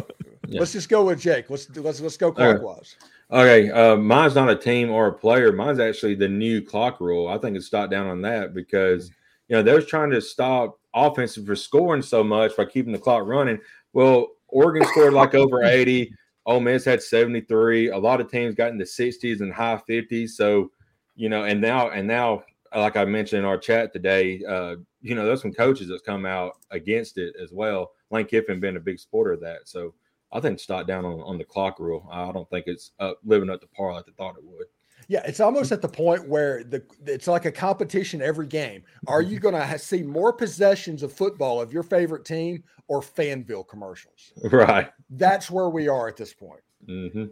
[0.48, 0.60] Yeah.
[0.60, 1.50] Let's just go with Jake.
[1.50, 2.96] Let's let's let's go clockwise.
[3.30, 5.52] Okay, uh, mine's not a team or a player.
[5.52, 7.28] Mine's actually the new clock rule.
[7.28, 9.12] I think it's stopped down on that because
[9.50, 13.28] you know they're trying to stop offensive for scoring so much by keeping the clock
[13.28, 13.60] running.
[13.92, 16.14] Well, Oregon scored like over eighty.
[16.46, 17.90] Ole Miss had seventy three.
[17.90, 20.38] A lot of teams got in the sixties and high fifties.
[20.38, 20.72] So
[21.18, 25.16] you know, and now and now, like I mentioned in our chat today, uh, you
[25.16, 27.92] know, there's some coaches that's come out against it as well.
[28.10, 29.94] Lane Kiffin been a big supporter of that, so
[30.32, 32.08] I think start down on, on the clock rule.
[32.12, 34.66] I don't think it's uh, living up to par like they thought it would.
[35.10, 38.84] Yeah, it's almost at the point where the it's like a competition every game.
[39.08, 43.68] Are you going to see more possessions of football of your favorite team or Fanville
[43.68, 44.34] commercials?
[44.52, 44.90] Right.
[45.12, 46.60] That's where we are at this point.
[46.90, 47.26] Mm-hmm.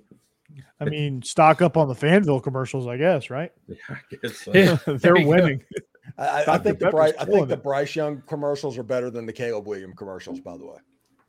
[0.79, 3.51] I mean, stock up on the Fanville commercials, I guess, right?
[3.67, 4.51] Yeah, I guess so.
[4.53, 4.77] Yeah.
[4.85, 5.29] They're There you go.
[5.31, 5.63] winning.
[6.17, 7.57] I, I think the Bryce, I think the.
[7.57, 10.39] Bryce Young commercials are better than the Caleb William commercials.
[10.39, 10.77] By the way,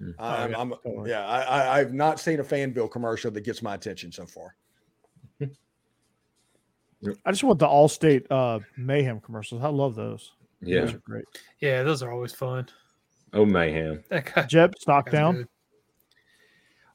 [0.00, 0.14] Mm.
[0.18, 1.10] I'm, yeah, I'm- totally.
[1.10, 4.54] yeah, I, I, I've not seen a Fanville commercial that gets my attention so far.
[7.24, 9.62] I just want the Allstate uh, Mayhem commercials.
[9.62, 10.32] I love those.
[10.62, 10.80] Yeah.
[10.80, 11.24] Those are great.
[11.60, 12.66] Yeah, those are always fun.
[13.32, 14.02] Oh mayhem.
[14.08, 15.34] That guy, Jeb, stock down.
[15.36, 15.48] good.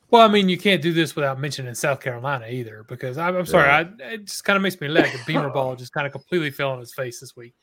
[0.10, 3.46] Well, I mean, you can't do this without mentioning South Carolina either, because I'm, I'm
[3.46, 5.12] sorry, I, it just kind of makes me laugh.
[5.14, 7.54] The Beamer ball just kind of completely fell on his face this week.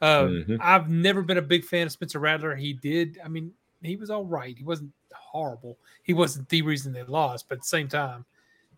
[0.00, 0.58] Um, Mhm.
[0.60, 2.54] I've never been a big fan of Spencer Rattler.
[2.54, 4.56] He did, I mean, he was all right.
[4.56, 5.78] He wasn't horrible.
[6.02, 8.24] He wasn't the reason they lost, but at the same time,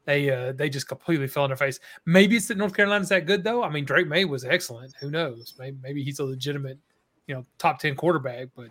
[0.04, 1.78] they uh, they just completely fell on their face.
[2.06, 3.62] Maybe it's that North Carolina's that good though.
[3.62, 4.94] I mean, Drake Maye was excellent.
[5.00, 5.54] Who knows?
[5.58, 6.78] Maybe maybe he's a legitimate,
[7.26, 8.48] you know, top ten quarterback.
[8.56, 8.68] But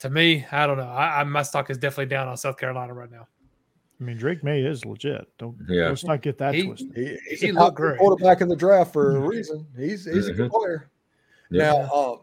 [0.00, 0.88] to me, I don't know.
[0.88, 3.26] I, I my stock is definitely down on South Carolina right now.
[4.00, 5.28] I mean, Drake Maye is legit.
[5.38, 5.88] Don't Yeah.
[5.88, 6.92] let's not get that He- twisted.
[6.96, 7.98] He, he's He a looked top great.
[7.98, 9.64] quarterback in the draft for a reason.
[9.76, 10.90] He's he's a good player.
[11.50, 11.72] Yeah.
[11.72, 12.18] Now, um,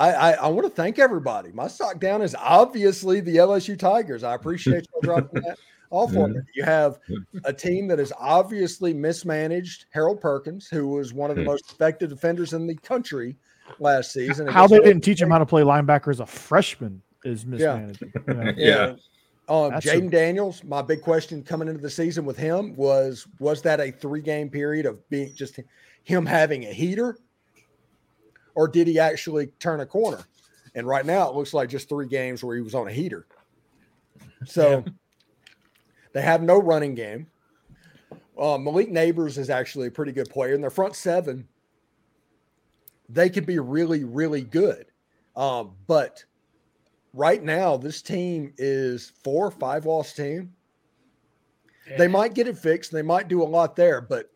[0.00, 1.52] I, I, I want to thank everybody.
[1.52, 4.24] My stock down is obviously the LSU Tigers.
[4.24, 5.58] I appreciate you dropping that
[5.90, 6.40] off for me.
[6.54, 6.98] You have
[7.44, 9.84] a team that is obviously mismanaged.
[9.90, 13.36] Harold Perkins, who was one of the most effective defenders in the country
[13.78, 14.46] last season.
[14.46, 18.02] How they didn't teach him how to play linebacker as a freshman is mismanaged.
[18.02, 18.52] you know?
[18.56, 18.94] Yeah.
[19.50, 23.26] Um, That's a- Jayden Daniels, my big question coming into the season with him was
[23.38, 25.58] was that a three game period of being just
[26.04, 27.18] him having a heater,
[28.60, 30.22] or did he actually turn a corner?
[30.74, 33.26] And right now it looks like just three games where he was on a heater.
[34.44, 34.84] So
[36.12, 37.26] they have no running game.
[38.38, 41.48] Uh, Malik Nabers is actually a pretty good player, and their front seven,
[43.08, 44.84] they could be really, really good.
[45.36, 46.22] Um, but
[47.14, 50.52] right now, this team is four or five loss team.
[51.96, 52.92] They might get it fixed.
[52.92, 54.30] They might do a lot there, but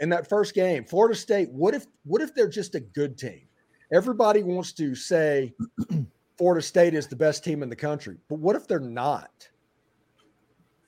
[0.00, 3.42] in that first game, Florida State, what if what if they're just a good team?
[3.92, 5.54] Everybody wants to say
[6.38, 9.48] Florida State is the best team in the country, but what if they're not?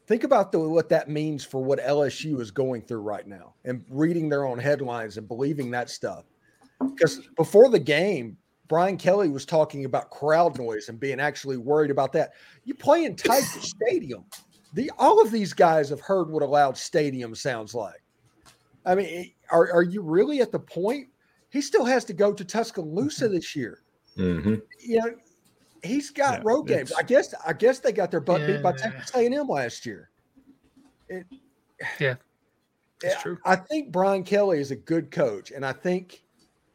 [0.06, 3.84] Think about the, what that means for what LSU is going through right now and
[3.90, 6.24] reading their own headlines and believing that stuff.
[6.80, 11.90] Because before the game, Brian Kelly was talking about crowd noise and being actually worried
[11.90, 12.32] about that.
[12.64, 14.24] You play in Tiger Stadium.
[14.74, 18.02] The all of these guys have heard what a loud stadium sounds like.
[18.88, 21.08] I mean, are, are you really at the point?
[21.50, 23.82] He still has to go to Tuscaloosa this year.
[24.16, 25.10] hmm You know,
[25.82, 26.92] he's got Yeah, road games.
[26.92, 28.90] I guess I guess they got their butt beat by Yeah.
[28.90, 30.10] Texas A&M last year.
[31.08, 31.26] It,
[32.00, 32.16] Yeah,
[33.02, 33.38] that's true.
[33.44, 36.22] I think Brian Kelly is a good coach, and I think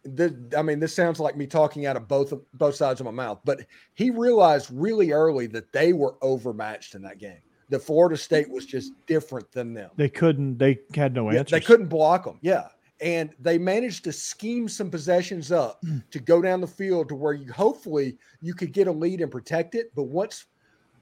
[0.04, 3.12] the I mean this sounds like me talking out of both both sides of my
[3.12, 7.42] mouth, but he realized really early that they were overmatched in that game.
[7.74, 9.90] That Florida State was just different than them.
[9.96, 10.60] They couldn't.
[10.60, 12.38] They had no Yeah, they couldn't block them.
[12.44, 12.68] Yeah.
[13.02, 16.04] And they managed to scheme some possessions up Mm.
[16.12, 19.32] to go down the field to where you hopefully you could get a lead and
[19.32, 19.92] protect it.
[19.96, 20.46] But once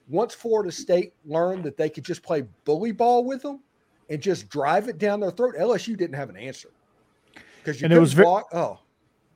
[0.07, 3.59] once Florida State learned that they could just play bully ball with them
[4.09, 6.69] and just drive it down their throat, LSU didn't have an answer.
[7.59, 8.47] Because you And it couldn't was ve- block.
[8.53, 8.79] Oh,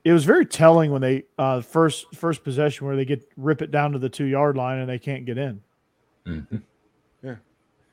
[0.06, 3.71] It was very telling when they uh first first possession where they get rip it
[3.71, 5.62] down to the two yard line and they can't get in.
[7.21, 7.34] Hmm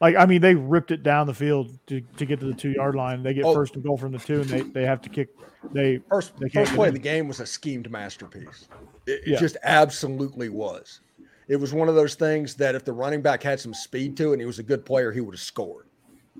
[0.00, 2.70] Like I mean, they ripped it down the field to, to get to the two
[2.70, 3.22] yard line.
[3.22, 3.54] They get Oh.
[3.54, 5.28] first and goal from the two, and they, they have to kick.
[5.74, 8.68] They first They can't first play of the game was a schemed masterpiece.
[9.06, 11.00] It, it just absolutely was.
[11.48, 14.30] It was one of those things that if the running back had some speed to
[14.30, 15.86] it and he was a good player, he would have scored.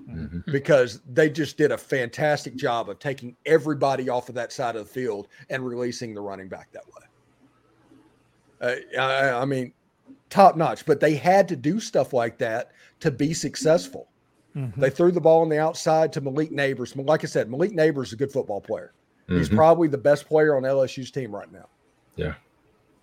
[0.05, 4.75] hmm because they just did a fantastic job of taking everybody off of that side
[4.75, 6.83] of the field and releasing the running back that
[8.61, 8.77] way.
[8.95, 9.73] Uh, I, I mean,
[10.33, 14.07] top notch, but they had to do stuff like that to be successful.
[14.55, 14.75] Mhm.
[14.75, 16.95] They threw the ball on the outside to Malik Nabers.
[17.07, 18.93] Like I said, Malik Nabers is a good football player.
[19.27, 19.55] He's Mhm.
[19.55, 21.67] probably the best player on LSU's team right now.
[22.15, 22.33] Yeah.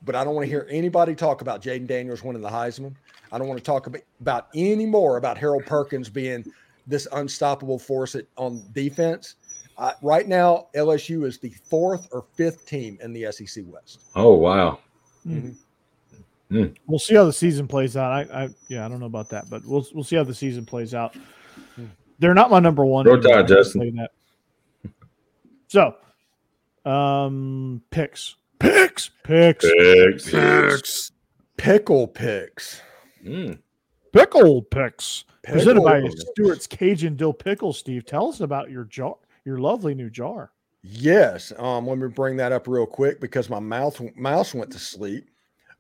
[0.05, 2.95] But I don't want to hear anybody talk about Jayden Daniels winning the Heisman.
[3.33, 6.45] I don't want to talk about, about any more about Harold Perkins being
[6.87, 9.37] this unstoppable force at, on defense.
[9.79, 14.01] Uh, right now, LSU is the fourth or fifth team in the SEC West.
[14.17, 14.81] Oh wow.
[16.87, 18.13] We'll see how the season plays out.
[18.13, 20.67] I, I yeah, I don't know about that, but we'll we'll see how the season
[20.67, 21.17] plays out.
[22.19, 23.07] They're not my number one.
[23.07, 23.97] Roll Tide, Justin.
[23.97, 24.11] that.
[25.69, 25.95] So,
[26.85, 30.31] um, picks, picks, picks, Picks.
[30.31, 31.13] Picks.
[31.57, 32.83] Pickle picks.
[33.25, 33.59] Mm.
[34.13, 35.25] pickle picks.
[35.43, 37.73] Presented by Stewart's Cajun Dill Pickle.
[37.73, 40.53] Steve, tell us about your jar, your lovely new jar.
[40.83, 41.53] Yes.
[41.59, 45.29] Um, let me bring that up real quick because my mouth mouse went to sleep.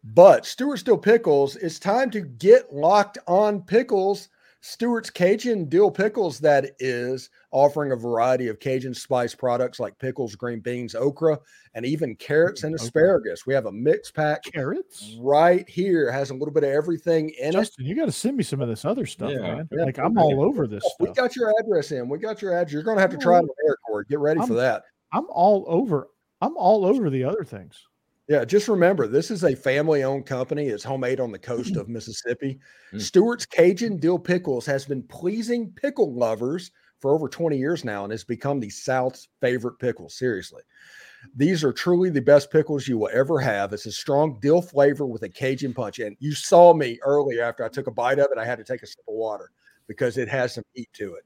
[0.03, 4.29] But Stewart's Dill Pickles, it's time to get locked on pickles.
[4.63, 10.35] Stewart's Cajun Dill Pickles, that is, offering a variety of Cajun spice products like pickles,
[10.35, 11.39] green beans, okra,
[11.75, 13.47] and even carrots and asparagus.
[13.47, 15.17] We have a mix pack Carrots.
[15.19, 16.09] right here.
[16.09, 17.53] It has a little bit of everything in it.
[17.53, 19.69] Justin, you got to send me some of this other stuff, Yeah, man.
[19.73, 22.09] yeah, like I'm all over this oh, We got your address in.
[22.09, 22.73] We got your address.
[22.73, 24.05] You're going to have to try it on air, Corey.
[24.11, 24.83] Get ready for I'm- that.
[25.13, 26.09] I'm all over.
[26.43, 27.87] I'm all over the other things.
[28.31, 30.67] Yeah, just remember this is a family owned company.
[30.69, 32.61] It's homemade on the coast of Mississippi.
[32.93, 33.01] Mm.
[33.01, 38.13] Stewart's Cajun Dill Pickles has been pleasing pickle lovers for over 20 years now and
[38.13, 40.09] has become the South's favorite pickle.
[40.09, 40.63] Seriously.
[41.35, 43.73] These are truly the best pickles you will ever have.
[43.73, 45.99] It's a strong dill flavor with a Cajun punch.
[45.99, 48.65] And you saw me earlier after I took a bite of it, I had to
[48.65, 49.51] take a sip of water
[49.89, 51.25] because it has some heat to it.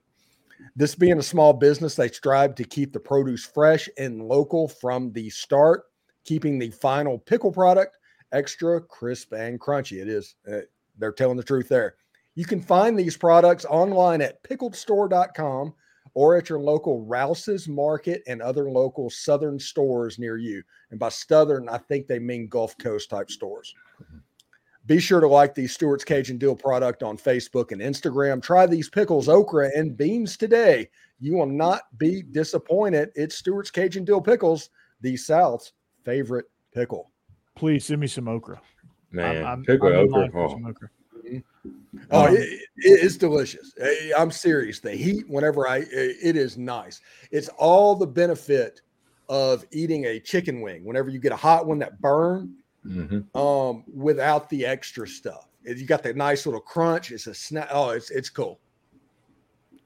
[0.75, 5.13] This being a small business, they strive to keep the produce fresh and local from
[5.13, 5.83] the start,
[6.25, 7.99] keeping the final pickle product
[8.33, 10.01] extra crisp and crunchy.
[10.03, 10.61] It is, uh,
[10.99, 11.95] they're telling the truth there.
[12.35, 15.73] You can find these products online at pickledstore.com
[16.15, 20.63] or at your local Rouse's Market and other local Southern stores near you.
[20.91, 23.75] And by Southern, I think they mean Gulf Coast type stores.
[24.87, 28.43] Be sure to like the Stewart's Cajun Dill product on Facebook and Instagram.
[28.43, 30.91] Try these pickles, okra, and beans today.
[31.21, 33.11] You will not be disappointed.
[33.15, 34.69] It's Stewart's Cajun Dill Pickles,
[35.01, 35.73] the South's
[36.05, 37.11] favorite pickle.
[37.57, 38.61] Please send me some okra.
[39.11, 40.21] Man, pickle in okra.
[40.21, 40.89] line for Oh, some okra.
[42.11, 43.73] Oh, Um, it, it- it's delicious.
[44.17, 44.81] I'm serious.
[44.81, 47.01] The heat, whenever I, it is nice.
[47.31, 48.81] It's all the benefit
[49.29, 50.85] of eating a chicken wing.
[50.85, 53.25] Whenever you get a hot one that burn, mhm.
[53.35, 57.11] um, without the extra stuff, you got the nice little crunch.
[57.11, 57.69] It's a snack.
[57.73, 58.61] Oh, it's it's cool.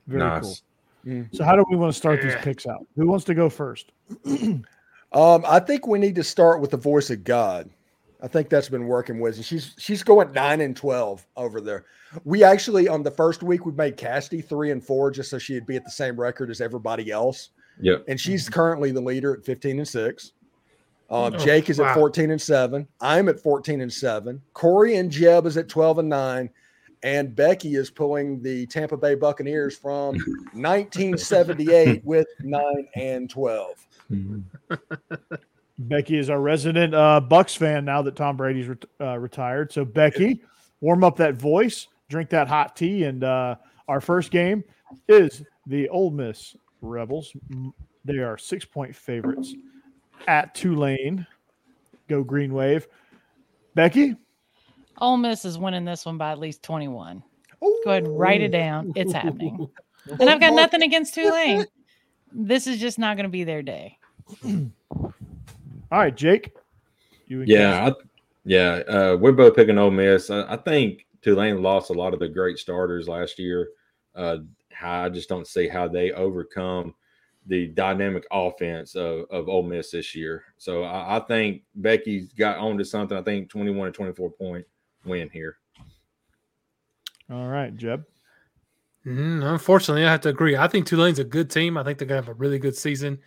[0.08, 0.62] Very nice.
[1.04, 1.24] cool.
[1.32, 2.84] So, how do we want to start these picks out?
[2.96, 3.92] Who wants to go first?
[5.12, 7.70] Um, I think we need to start with the voice of God.
[8.20, 11.84] I think that's been working with, and she's she's going nine and twelve over there.
[12.24, 15.66] We actually on the first week we made Cassidy three and four just so she'd
[15.66, 18.04] be at the same record as everybody else, Yep.
[18.08, 20.32] and she's currently the leader at fifteen and six.
[21.10, 22.88] Um, Oh, Jake is at fourteen and seven.
[23.00, 24.42] I'm at fourteen and seven.
[24.52, 26.50] Corey and Jeb is at twelve and nine,
[27.04, 30.16] and Becky is pulling the Tampa Bay Buccaneers from
[30.54, 33.30] 1978 with nine and
[34.08, 34.80] twelve.
[35.78, 39.72] Becky is our resident uh, Bucks fan now that Tom Brady's ret- uh, retired.
[39.72, 40.42] So, Becky,
[40.80, 43.54] warm up that voice, drink that hot tea, and uh,
[43.86, 44.64] our first game
[45.06, 47.32] is the Ole Miss Rebels.
[48.04, 49.54] They are six point favorites
[50.26, 51.26] at Tulane.
[52.08, 52.88] Go Green Wave.
[53.74, 54.16] Becky,
[55.00, 57.22] Ole Miss is winning this one by at least 21.
[57.60, 58.92] Go ahead and write it down.
[58.96, 59.68] It's happening.
[60.20, 61.66] And I've got nothing against Tulane.
[62.32, 63.98] This is just not going to be their day.
[64.44, 64.72] all
[65.90, 66.52] right, Jake.
[67.26, 67.92] You and Yeah, I,
[68.44, 68.82] yeah.
[68.88, 70.30] Uh, we're both picking Ole Miss.
[70.30, 73.68] I, I think Tulane lost a lot of the great starters last year.
[74.14, 74.38] Uh,
[74.80, 76.94] I just don't see how they overcome
[77.46, 80.44] the dynamic offense of, of Ole Miss this year.
[80.58, 83.16] So I, I think Becky's got onto something.
[83.16, 84.66] I think 21 to 24 point
[85.04, 85.56] win here.
[87.30, 88.04] All right, Jeb.
[89.08, 90.56] Mm, unfortunately, I have to agree.
[90.56, 91.78] I think Tulane's a good team.
[91.78, 93.18] I think they're gonna have a really good season.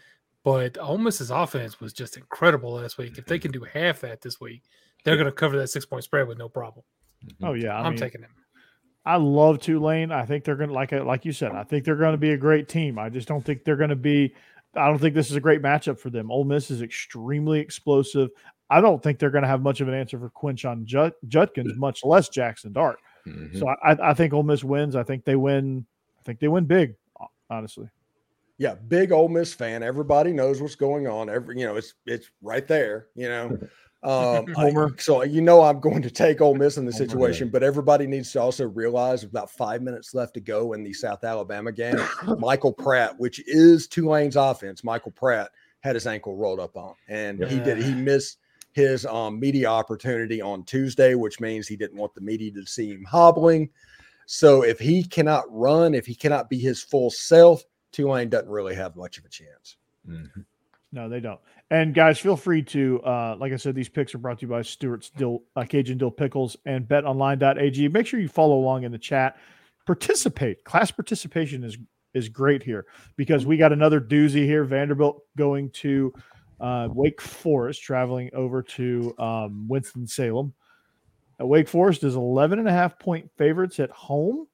[0.44, 3.18] But Ole Miss's offense was just incredible last week.
[3.18, 4.64] If they can do half that this week,
[5.04, 6.86] they're gonna cover that six point spread with no problem.
[7.42, 8.32] Oh yeah, I am taking them.
[9.06, 10.12] I love Tulane.
[10.12, 11.54] I think they're going to like like you said.
[11.54, 13.00] I think they're going to be a great team.
[13.00, 14.36] I just don't think they're going to be.
[14.76, 16.32] I don't think this is a great matchup for them.
[16.32, 18.30] Ole Miss is extremely explosive.
[18.70, 21.76] I don't think they're going to have much of an answer for Quinshon Jut- Judkins,
[21.76, 23.00] much less Jackson Dart.
[23.28, 23.60] Mhm.
[23.60, 24.96] So I, I think Ole Miss wins.
[24.96, 25.86] I think they win.
[26.20, 26.96] I think they win big.
[27.50, 27.90] Honestly,
[28.58, 29.84] yeah, big Ole Miss fan.
[29.84, 31.30] Everybody knows what's going on.
[31.30, 33.08] Every you know, it's it's right there.
[33.16, 33.46] You know,
[34.04, 34.96] um, I- Homer.
[34.98, 37.08] so you know I'm going to take Ole Miss in the Homer.
[37.08, 40.84] situation, but everybody needs to also realize with about five minutes left to go in
[40.84, 41.98] the South Alabama game.
[42.40, 45.50] Michael Pratt, which is Tulane's offense, Michael Pratt
[45.82, 47.78] had his ankle rolled up on, and he did.
[47.80, 48.38] He missed
[48.74, 52.90] his um, media opportunity on Tuesday, which means he didn't want the media to see
[52.90, 53.70] him hobbling.
[54.26, 58.76] So if he cannot run, if he cannot be his full self, Tulane doesn't really
[58.76, 59.78] have much of a chance.
[60.08, 60.46] Mhm.
[60.94, 61.40] no, they don't.
[61.70, 64.50] And guys, feel free to, uh, like I said, these picks are brought to you
[64.50, 67.88] by Stewart's Dill, uh, Cajun Dill Pickles and BetOnline.ag.
[67.90, 69.38] Make sure you follow along in the chat.
[69.86, 70.64] Participate.
[70.64, 71.78] Class participation is
[72.14, 74.66] is great here because we got another doozy here.
[74.66, 76.14] Vanderbilt going to
[76.62, 80.54] uh, Wake Forest, traveling over to um, Winston Salem.
[81.40, 84.48] Wake Forest is 11 and a half point favorites at home.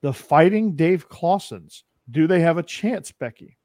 [0.00, 1.84] The Fighting Dave Clawsons.
[2.10, 3.56] Do they have a chance, Becky?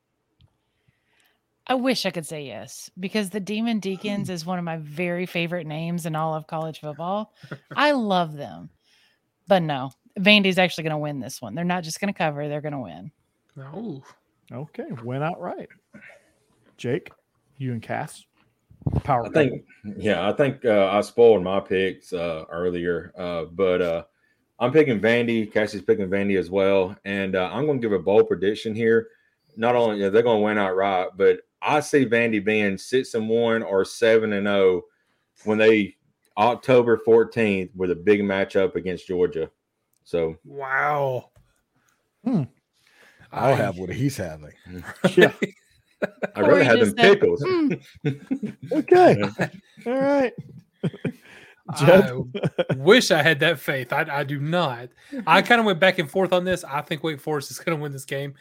[1.68, 5.26] I wish I could say yes because the Demon Deacons is one of my very
[5.26, 7.34] favorite names in all of college football.
[7.76, 8.70] I love them.
[9.48, 11.56] But no, Vandy's actually going to win this one.
[11.56, 13.12] They're not just going to cover, they're going to win.
[13.56, 14.04] No.
[14.52, 15.70] Okay, went outright.
[16.78, 17.12] Jake,
[17.62, 18.26] you and Cass.
[19.04, 19.28] Power.
[19.28, 19.64] I think,
[19.96, 24.04] yeah, I think uh, I spoiled my picks uh, earlier, uh, but uh,
[24.60, 25.52] I'm picking Vandy.
[25.52, 29.10] Cassie's picking Vandy as well, and uh, I'm going to give a bold prediction here.
[29.56, 33.30] Not only yeah, they're going to win outright, but I see Vandy being six and
[33.30, 34.82] one or seven and zero oh
[35.46, 35.96] when they
[36.38, 39.52] October 14th with a big matchup against Georgia.
[40.04, 41.30] So wow.
[42.24, 42.44] Hmm.
[43.32, 44.54] I'll I, have what he's having.
[45.16, 45.34] Yeah.
[46.36, 47.44] I really had them pickles.
[47.46, 47.74] Hmm.
[48.72, 49.22] okay.
[49.86, 50.34] All right.
[51.70, 52.22] I
[52.76, 53.94] wish I had that faith.
[53.94, 54.90] I, I do not.
[55.26, 56.64] I kind of went back and forth on this.
[56.64, 58.34] I think Wake Forest is going to win this game,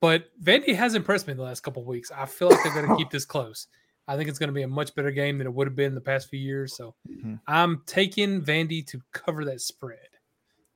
[0.00, 2.10] but Vandy has impressed me the last couple weeks.
[2.14, 3.66] I feel like they're going to keep this close.
[4.06, 5.94] I think it's going to be a much better game than it would have been
[5.94, 6.74] the past few years.
[6.74, 7.34] So mm-hmm.
[7.46, 10.07] I'm taking Vandy to cover that spread.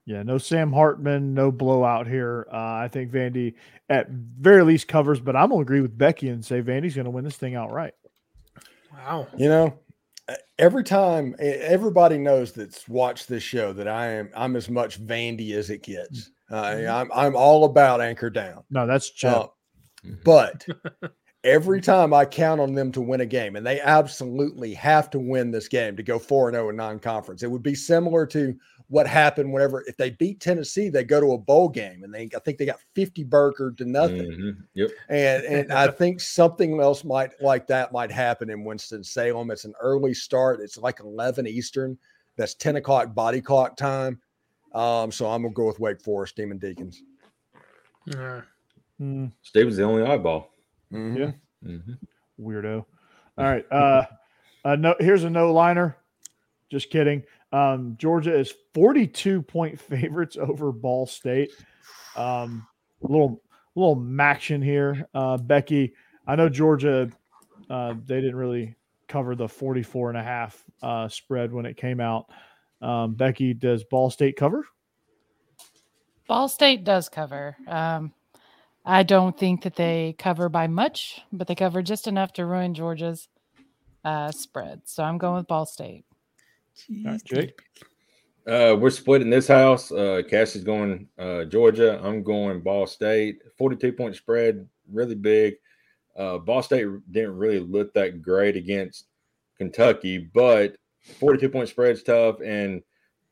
[0.05, 2.49] Yeah, no Sam Hartman, no blowout here.
[2.53, 3.55] Uh, I think Vandy
[3.89, 7.25] at very least covers, but I'm gonna agree with Becky and say Vandy's gonna win
[7.25, 7.95] this thing outright.
[8.93, 9.29] Wow.
[9.37, 9.79] You know,
[10.59, 15.53] every time everybody knows that's watched this show that I am I'm as much Vandy
[15.53, 16.31] as it gets.
[16.51, 16.85] Uh.
[16.89, 18.65] I'm I'm all about anchor down.
[18.71, 19.35] No, that's Jeff.
[19.35, 19.47] Uh,
[20.25, 20.67] but
[21.45, 25.19] every time I count on them to win a game, and they absolutely have to
[25.19, 27.43] win this game to go 4 0 in non conference.
[27.43, 28.55] It would be similar to
[28.89, 32.29] what happened whenever if they beat Tennessee, they go to a bowl game and they
[32.35, 34.31] I think they got 50 burger to nothing.
[34.31, 34.51] Mm-hmm.
[34.75, 34.91] Yep.
[35.09, 39.51] And and I think something else might like that might happen in Winston Salem.
[39.51, 40.61] It's an early start.
[40.61, 41.99] It's like 11 Eastern.
[42.37, 44.21] That's 10 o'clock body clock time.
[44.75, 47.03] Um, so I'm gonna go with Wake Forest, Demon Deacons.
[48.11, 48.41] Uh,
[49.01, 49.31] mm.
[49.43, 50.51] Steven's the only eyeball.
[50.93, 51.17] Mm-hmm.
[51.17, 51.31] Yeah.
[51.65, 51.93] Mm-hmm.
[52.41, 52.85] Weirdo.
[53.39, 53.65] All right.
[53.71, 54.05] Uh,
[54.65, 55.97] uh no, here's a no liner.
[56.71, 57.23] Just kidding.
[57.53, 61.51] Um, Georgia is 42 point favorites over Ball State.
[62.17, 62.67] Um,
[63.03, 63.43] a little
[63.75, 65.07] little action here.
[65.15, 65.95] Uh, Becky,
[66.27, 67.11] I know Georgia,
[67.71, 68.77] uh, they didn't really
[69.09, 72.27] cover the 44 and a half uh, spread when it came out.
[72.81, 74.67] Um, Becky, does Ball State cover?
[76.27, 77.57] Ball State does cover.
[77.67, 78.13] Um,
[78.85, 82.75] I don't think that they cover by much, but they cover just enough to ruin
[82.75, 83.29] Georgia's
[84.05, 84.83] uh, spread.
[84.87, 86.05] So I'm going with Ball State.
[87.05, 87.59] Right, Jake.
[88.47, 89.93] Uh, we're splitting this house.
[89.93, 92.01] Uh, Cassie's going uh, Georgia.
[92.03, 93.41] I'm going Ball State.
[93.57, 95.55] 42 point spread, really big.
[96.17, 99.07] Uh, Ball State didn't really look that great against
[99.59, 100.77] Kentucky, but
[101.21, 102.41] 42 point spread's tough.
[102.45, 102.83] And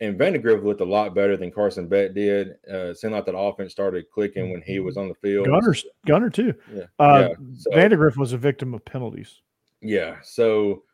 [0.01, 2.53] and Vandagriff looked a lot better than Carson Beck did.
[2.71, 5.47] Uh, it seemed like that offense started clicking when he was on the field.
[5.47, 5.75] Gunner,
[6.07, 6.55] Gunner too.
[6.75, 7.35] Yeah, uh, yeah.
[7.59, 9.43] So, Vandagriff was a victim of penalties.
[9.83, 10.85] Yeah, so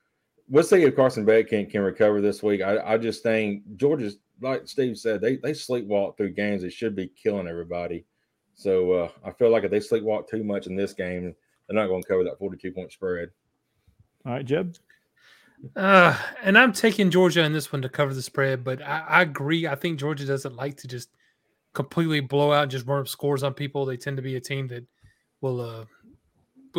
[0.48, 2.62] we'll see if Carson Beck can can recover this week.
[2.62, 6.62] I, I just think Georgia's like Steve said, they they sleepwalk through games.
[6.62, 8.04] They should be killing everybody.
[8.54, 11.34] So uh, I feel like if they sleepwalk too much in this game,
[11.68, 13.30] they're not going to cover that 42 point spread.
[14.24, 14.76] All right, Jeb.
[15.74, 19.22] Uh, and I'm taking Georgia in this one to cover the spread, but I, I
[19.22, 19.66] agree.
[19.66, 21.10] I think Georgia doesn't like to just
[21.74, 23.84] completely blow out and just run up scores on people.
[23.84, 24.86] They tend to be a team that
[25.40, 25.84] will uh,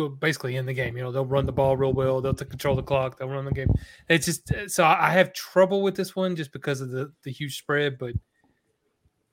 [0.06, 0.96] basically in the game.
[0.96, 2.20] You know, they'll run the ball real well.
[2.20, 3.18] They'll control the clock.
[3.18, 3.70] They'll run the game.
[4.08, 7.32] It's just uh, so I have trouble with this one just because of the the
[7.32, 7.98] huge spread.
[7.98, 8.14] But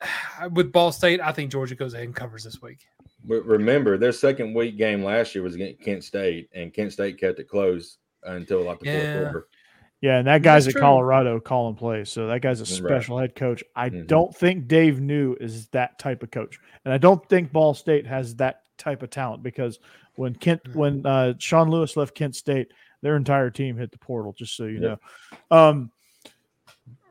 [0.52, 2.80] with Ball State, I think Georgia goes ahead and covers this week.
[3.24, 7.20] But remember, their second week game last year was against Kent State, and Kent State
[7.20, 9.14] kept it close until like the yeah.
[9.14, 9.48] fourth quarter.
[10.02, 10.82] Yeah, and that guy's That's at true.
[10.82, 12.12] Colorado calling plays.
[12.12, 13.24] So that guy's a special right.
[13.24, 13.64] head coach.
[13.76, 14.06] I mm-hmm.
[14.06, 16.60] don't think Dave New is that type of coach.
[16.84, 19.80] And I don't think Ball State has that type of talent because
[20.16, 20.80] when Kent, mm-hmm.
[20.80, 24.34] when uh, Sean Lewis left Kent State, their entire team hit the portal.
[24.34, 24.98] Just so you know,
[25.52, 25.92] um,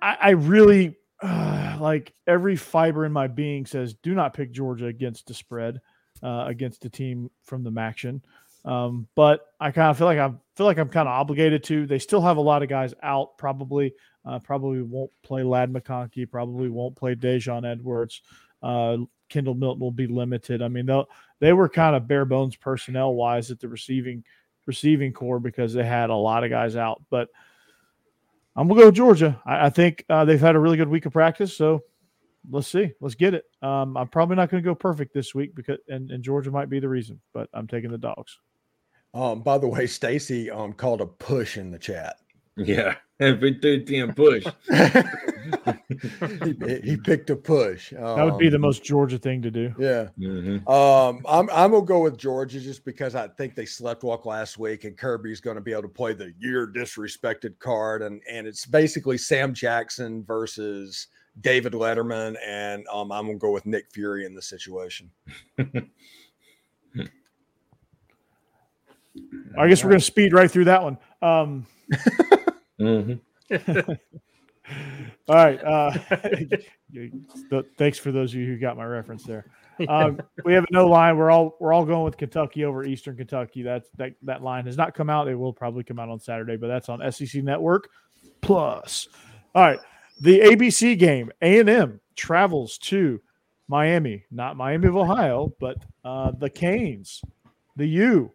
[0.00, 4.86] I, I really uh, like every fiber in my being says do not pick Georgia
[4.86, 5.80] against the spread
[6.22, 8.20] uh, against a team from the MACtion.
[8.64, 11.86] Um, but I kind of feel like I feel like I'm kind of obligated to.
[11.86, 13.36] They still have a lot of guys out.
[13.36, 13.94] Probably,
[14.24, 16.30] uh, probably won't play Ladd McConkey.
[16.30, 18.22] Probably won't play Daijun Edwards.
[18.62, 18.98] Uh,
[19.34, 20.62] Kendall Milton will be limited.
[20.62, 21.02] I mean, they
[21.40, 24.22] they were kind of bare bones personnel wise at the receiving
[24.64, 27.02] receiving core because they had a lot of guys out.
[27.10, 27.30] But
[28.54, 29.42] I'm gonna go Georgia.
[29.44, 31.82] I, I think uh, they've had a really good week of practice, so
[32.48, 32.92] let's see.
[33.00, 33.44] Let's get it.
[33.60, 36.78] Um, I'm probably not to go perfect this week because and, and Georgia might be
[36.78, 38.38] the reason, but I'm taking the dogs.
[39.14, 42.18] Um, by the way, Stacey um called a push in the chat.
[42.56, 44.44] Yeah, every third team push.
[46.44, 47.92] he, he picked a push.
[47.92, 49.74] Um, That would be the most Georgia thing to do.
[49.78, 50.08] yeah.
[50.18, 50.68] Mhm.
[50.68, 54.56] Um, I'm I'm gonna go with Georgia just because I think they slept walk last
[54.58, 58.46] week, and Kirby's going to be able to play the year disrespected card, and and
[58.46, 61.08] it's basically Sam Jackson versus
[61.40, 65.10] David Letterman, and um, I'm gonna go with Nick Fury in the situation.
[69.56, 70.98] I guess we're going to speed right through that one.
[71.22, 71.66] Um,
[72.80, 73.20] Mhm.
[75.28, 75.62] all right.
[75.62, 75.92] Uh,
[77.78, 79.46] thanks for those of you who got my reference there.
[79.88, 81.16] Um, we have no line.
[81.16, 83.62] We're all we're all going with Kentucky over Eastern Kentucky.
[83.62, 85.28] That's that that line has not come out.
[85.28, 87.88] It will probably come out on Saturday, but that's on SEC Network
[88.40, 89.08] Plus.
[89.54, 89.80] All right,
[90.20, 91.30] the ABC game.
[91.42, 93.20] A and M travels to
[93.68, 97.22] Miami, not Miami of Ohio, but uh, the Canes,
[97.76, 98.30] the U.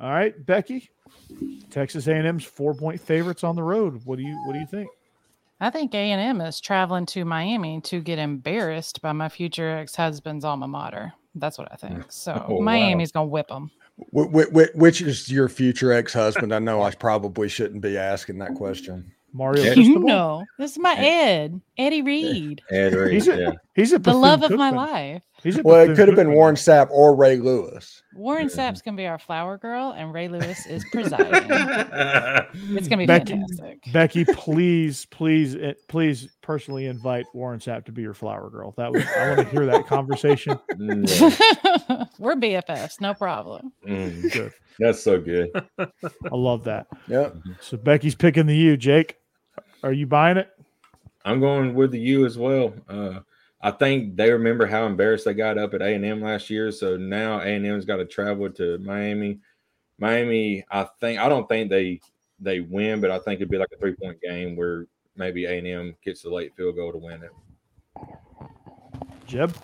[0.00, 0.90] All right, Becky.
[1.70, 4.00] Texas A&M's four point favorites on the road.
[4.04, 4.88] What do you what do you think?
[5.60, 9.76] I think A and M is traveling to Miami to get embarrassed by my future
[9.78, 11.12] ex husband's alma mater.
[11.34, 11.98] That's what I think.
[11.98, 12.12] Mm.
[12.12, 12.60] So Oh, wow.
[12.62, 13.70] Miami's gonna whip them.
[14.14, 16.54] Wh- wh- wh- which is your future ex husband?
[16.54, 19.12] I know I probably shouldn't be asking that question.
[19.32, 19.74] Mario, Yeah.
[19.74, 23.52] You know, this is my Ed, Eddie Reed, Ed Reed, He's a- yeah.
[23.80, 24.76] He's a the love of my Bethune-Cookman.
[24.76, 25.22] life.
[25.42, 28.02] He's a Well, it could have been Warren Sapp or Ray Lewis.
[28.14, 28.50] Warren Mhm.
[28.50, 31.26] Sapp's gonna be our flower girl, and Ray Lewis is presiding.
[32.76, 33.82] it's gonna be Becky- fantastic.
[33.92, 38.74] Becky, please, please, eh, please personally invite Warren Sapp to be your flower girl.
[38.76, 40.58] That was I want to hear that conversation.
[40.80, 42.08] Mm.
[42.18, 43.72] We're BFFs, no problem.
[43.86, 44.52] Mm, Good.
[44.78, 45.50] That's so good.
[45.78, 45.86] I
[46.36, 46.86] love that.
[47.08, 47.36] Yep.
[47.60, 48.76] So Becky's picking the U.
[48.76, 49.16] Jake,
[49.82, 50.48] are you buying it?
[51.24, 52.72] I'm going with the U as well.
[52.88, 53.20] Uh,
[53.62, 56.72] I think they remember how embarrassed they got up at A and M last year,
[56.72, 59.40] so now A and M's got to travel to Miami.
[59.98, 62.00] Miami, I think I don't think they
[62.38, 65.58] they win, but I think it'd be like a three point game where maybe A
[65.58, 67.32] and M gets the late field goal to win it.
[69.26, 69.54] Jeb,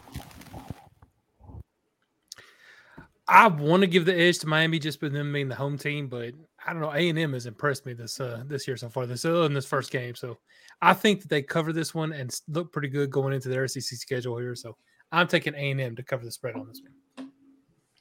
[3.27, 6.09] I want to give the edge to Miami just with them being the home team,
[6.09, 6.35] but
[6.67, 6.93] I don't know.
[6.93, 9.07] A and M has impressed me this uh, this year so far.
[9.07, 10.37] This uh, in this first game, so
[10.83, 13.83] I think that they cover this one and look pretty good going into their SEC
[13.83, 14.55] schedule here.
[14.57, 14.77] So
[15.13, 16.83] I'm taking A and M to cover the spread on this
[17.17, 17.31] one.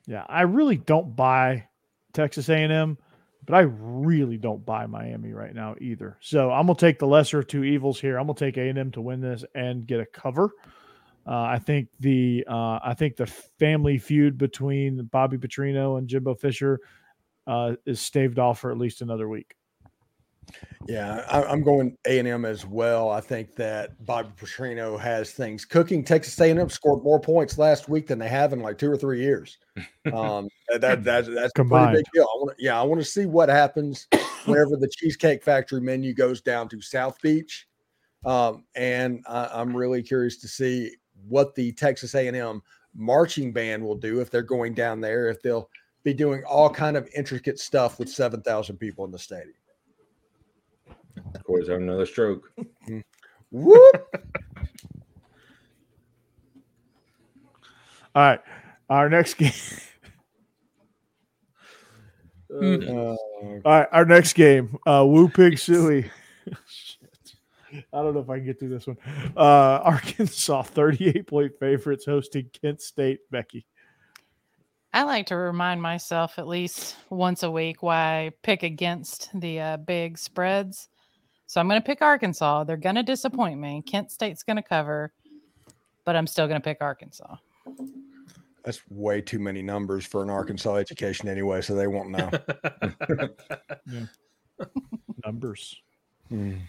[0.08, 1.68] yeah, I really don't buy
[2.14, 2.98] Texas A&M,
[3.46, 6.18] but I really don't buy Miami right now either.
[6.22, 8.18] So I'm gonna take the lesser of two evils here.
[8.18, 10.50] I'm gonna take A&M to win this and get a cover.
[11.28, 16.36] Uh, I think the uh, I think the family feud between Bobby Petrino and Jimbo
[16.36, 16.80] Fisher
[17.48, 19.56] uh, is staved off for at least another week.
[20.88, 23.10] Yeah, I, I'm going A and M as well.
[23.10, 26.04] I think that Bobby Petrino has things cooking.
[26.04, 29.22] Texas A&M scored more points last week than they have in like two or three
[29.22, 29.58] years.
[30.14, 32.24] Um, that, that, that- that's a pretty big deal.
[32.32, 34.08] I want to, yeah, I want to see what happens
[34.46, 37.68] whenever the Cheesecake Factory menu goes down to South Beach,
[38.24, 40.96] um, and I, I'm really curious to see
[41.28, 42.62] what the Texas A&M
[42.94, 45.28] marching band will do if they're going down there.
[45.28, 45.70] If they'll
[46.06, 49.56] be doing all kind of intricate stuff with seven thousand people in the stadium.
[51.34, 52.50] Of course, have another stroke.
[53.52, 54.26] Whoop!
[58.14, 58.40] All right,
[58.90, 59.52] our next game.
[62.52, 62.88] Mm.
[62.88, 66.10] Uh, All right, our next game, uh, Woo Pig Sooie.
[67.92, 68.98] I don't know if I can get through this one.
[69.36, 73.20] Uh, Arkansas, 38 point favorites hosting Kent State.
[73.32, 73.66] Becky.
[74.96, 79.60] I like to remind myself at least once a week why I pick against the
[79.60, 80.88] uh, big spreads.
[81.48, 82.64] So I'm going to pick Arkansas.
[82.64, 83.84] They're going to disappoint me.
[83.86, 85.12] Kent State's going to cover,
[86.06, 87.36] but I'm still going to pick Arkansas.
[88.64, 92.32] that's way too many numbers for an Arkansas education anyway, so they won't know.
[95.26, 95.76] Numbers.
[96.32, 96.62] Mm.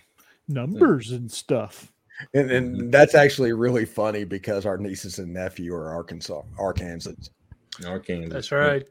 [0.49, 1.93] Numbers and stuff.
[2.35, 7.13] And, and that's actually really funny because our nieces and nephew are Arkansas, Arkansas.
[7.85, 8.33] Arkansas.
[8.33, 8.85] That's right.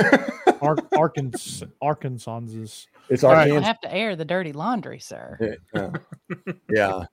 [0.60, 2.86] Ar- Arkansas, Arkansas's.
[3.08, 3.50] It's All right.
[3.50, 5.58] I have to air the dirty laundry, sir.
[5.74, 5.90] Yeah.
[6.70, 7.04] yeah.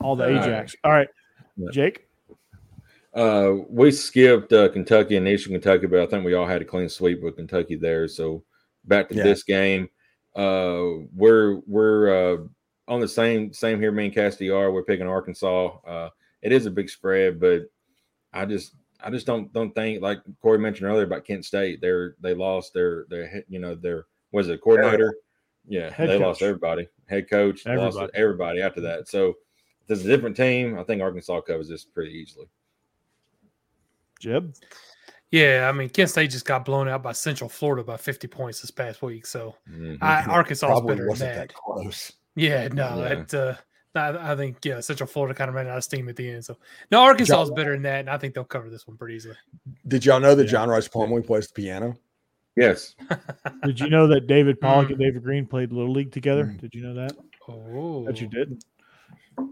[0.00, 0.76] All the Ajax.
[0.84, 1.08] All right,
[1.56, 1.68] Yeah.
[1.72, 2.08] Jake.
[3.14, 6.64] Uh, we skipped uh, Kentucky and Eastern Kentucky, but I think we all had a
[6.64, 8.08] clean sweep with Kentucky there.
[8.08, 8.42] So
[8.84, 9.22] back to Yeah.
[9.22, 9.88] this game,
[10.34, 10.82] uh,
[11.14, 12.36] we're we're uh,
[12.88, 13.92] on the same same here.
[13.92, 14.72] Me and Cassidy are.
[14.72, 15.76] We're picking Arkansas.
[15.86, 16.10] Uh,
[16.42, 17.62] it is a big spread, but
[18.34, 21.80] I just I just don't don't think like Corey mentioned earlier about Kent State.
[21.80, 25.14] They're they lost their their you know their was it coordinator.
[25.66, 26.88] Yeah, Head they lost everybody.
[27.06, 28.12] Head coach lost Everybody.
[28.14, 29.08] everybody after that.
[29.08, 29.28] So
[29.84, 32.46] if it's a different team, I think Arkansas covers this pretty easily.
[34.20, 34.54] Jeb.
[35.30, 38.60] Yeah, I mean, Kent State just got blown out by Central Florida by 50 points
[38.60, 39.26] this past week.
[39.26, 39.98] So Mhm.
[40.00, 41.48] I, Arkansas is Probably better than wasn't that.
[41.48, 42.12] that close.
[42.36, 43.14] Yeah, no, Yeah.
[43.14, 43.56] that uh,
[43.96, 46.44] I, I think yeah, Central Florida kind of ran out of steam at the end.
[46.44, 46.56] So
[46.90, 49.36] no, Arkansas is better than that, and I think they'll cover this one pretty easily.
[49.88, 50.50] Did y'all know that Yeah.
[50.50, 51.94] John Rhys Plumlee plays the piano?
[52.56, 52.94] yes.
[53.64, 54.90] Did you know that David Pollack Mm.
[54.92, 56.44] and David Greene played Little League together?
[56.46, 56.60] Mm.
[56.60, 57.16] Did you know that?
[57.48, 58.62] Oh, That you did.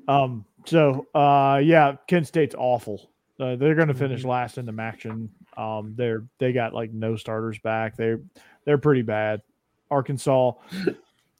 [0.09, 0.45] Um.
[0.65, 3.11] So, uh, yeah, Kent State's awful.
[3.41, 4.27] Uh, they're going to finish Mhm.
[4.29, 5.29] last in the action.
[5.57, 7.97] Um, they're they got like no starters back.
[7.97, 8.21] They're
[8.65, 9.43] they're pretty bad.
[9.91, 10.53] Arkansas,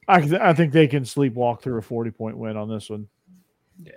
[0.09, 3.07] I I think they can sleepwalk through a forty point win on this one.
[3.85, 3.93] Yeah,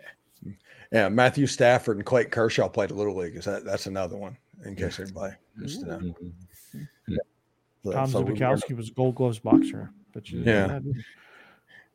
[0.91, 3.35] Yeah, Matthew Stafford and Clayton Kershaw played a little league.
[3.35, 4.37] Is that that's another one?
[4.65, 5.97] In case anybody wants to know.
[5.99, 6.33] Mhm.
[7.83, 9.91] So- Tom so Zbikowski was a Gold Gloves boxer.
[10.13, 10.67] But you didn't know Yeah.
[10.67, 11.03] that, did you?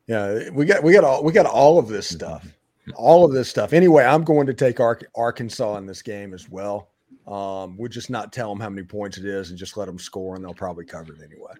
[0.07, 2.47] Yeah, we got we got all we got all of this stuff,
[2.95, 3.71] all of this stuff.
[3.73, 6.89] Anyway, I'm going to take Ar- Arkansas in this game as well.
[7.27, 9.99] Um, we'll just not tell them how many points it is and just let them
[9.99, 11.53] score, and they'll probably cover it anyway.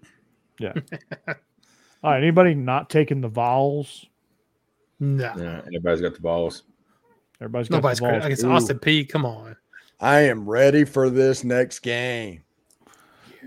[2.04, 2.18] All right.
[2.22, 4.06] Anybody not taking the Vols?
[5.00, 6.64] no, Yeah, everybody's got the balls.
[7.40, 8.20] Everybody's got nobody's the crazy.
[8.20, 8.26] Vols.
[8.26, 8.52] I guess Ooh.
[8.52, 9.06] Austin P.
[9.06, 9.56] Come on,
[10.00, 12.44] I am ready for this next game.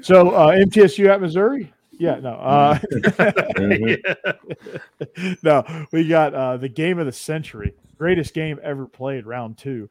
[0.01, 1.73] So uh, MTSU at Missouri.
[1.93, 2.19] Yeah.
[2.19, 2.31] No.
[2.35, 2.79] Uh,
[3.55, 5.39] Mhm.
[5.45, 9.89] no, we got uh, the game of the century, greatest game ever played, round two.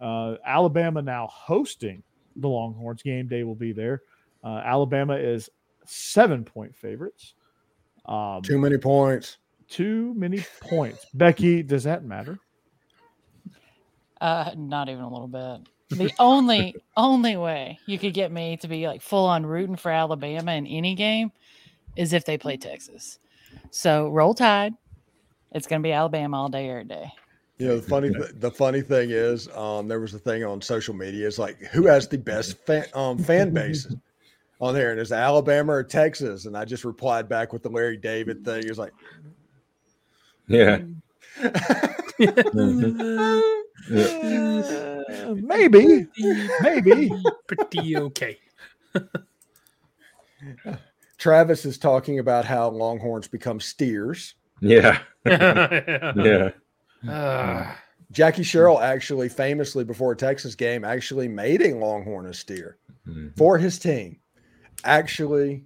[0.00, 2.02] Uh, Alabama now hosting
[2.34, 3.02] the Longhorns.
[3.02, 4.02] Game day will be there.
[4.42, 5.48] Uh, Alabama is
[5.84, 7.34] seven point favorites.
[8.06, 9.38] Um, Too many points.
[9.68, 11.06] too many points.
[11.12, 12.38] Becky, does that matter?
[14.20, 15.68] Uh, not even a little bit.
[15.98, 19.90] The only only way you could get me to be like full on rooting for
[19.90, 21.32] Alabama in any game
[21.96, 23.18] is if they play Texas.
[23.70, 24.74] So roll tide.
[25.52, 27.10] It's gonna be Alabama all day, every day.
[27.58, 30.60] You know, the funny th- the funny thing is, um, there was a thing on
[30.60, 31.26] social media.
[31.26, 33.86] It's like who has the best fan, um, fan base
[34.60, 36.46] on there, and it's Alabama or Texas.
[36.46, 38.62] And I just replied back with the Larry David thing.
[38.62, 38.92] He was like,
[40.48, 40.80] Yeah.
[42.18, 43.42] Yeah.
[43.88, 46.06] Uh, maybe,
[46.60, 47.12] maybe.
[47.46, 48.36] pretty okay.
[51.18, 54.34] Travis is talking about how Longhorns become steers.
[54.60, 54.98] Yeah.
[55.24, 56.12] yeah.
[56.16, 56.50] Yeah.
[57.08, 57.78] Ah,
[58.10, 63.36] Jackie Sherrill actually famously before a Texas game actually made a Longhorn a steer Mhm.
[63.36, 64.18] for his team.
[64.86, 65.64] Actually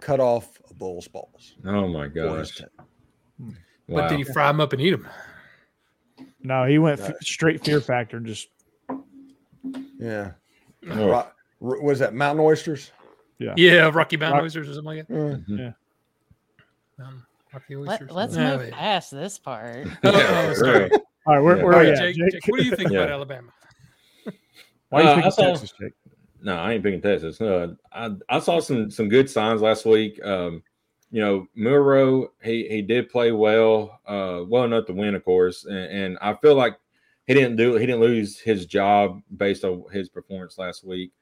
[0.00, 1.56] cut off a bull's balls.
[1.64, 2.56] Oh my for gosh.
[2.56, 3.56] team.
[3.88, 5.08] but did he fry them up and eat them?
[6.42, 8.48] No, he went f- straight fear factor and just
[9.98, 10.32] Yeah.
[10.90, 11.08] Oh.
[11.08, 11.26] Ro-
[11.60, 12.90] ro- was that mountain oysters?
[13.38, 15.14] Yeah, Yeah, Rocky Mountain Rock- oysters or something like that.
[15.48, 15.74] Mm.
[17.02, 18.10] Um, Rocky oysters.
[18.10, 18.72] Let, let's Yeah, move wait.
[18.72, 19.86] past this part.
[19.86, 20.66] Oh, Yeah, oh, for
[21.26, 21.40] all right.
[21.42, 21.62] Where, Yeah.
[21.64, 22.32] where All are you, Jake, Jake?
[22.32, 22.98] Jake, what do you think Yeah.
[22.98, 23.52] about Alabama?
[24.90, 25.92] Why are you Uh, I picking Texas, Jake?
[26.42, 27.40] No, I ain't picking Texas.
[27.40, 30.22] No, I, I saw some some good signs last week.
[30.24, 30.62] Um,
[31.10, 35.64] you know, Milroe, he he did play well, uh, well enough to win, of course,
[35.64, 36.76] and, and I feel like
[37.26, 41.12] he didn't do he didn't lose his job based on his performance last week.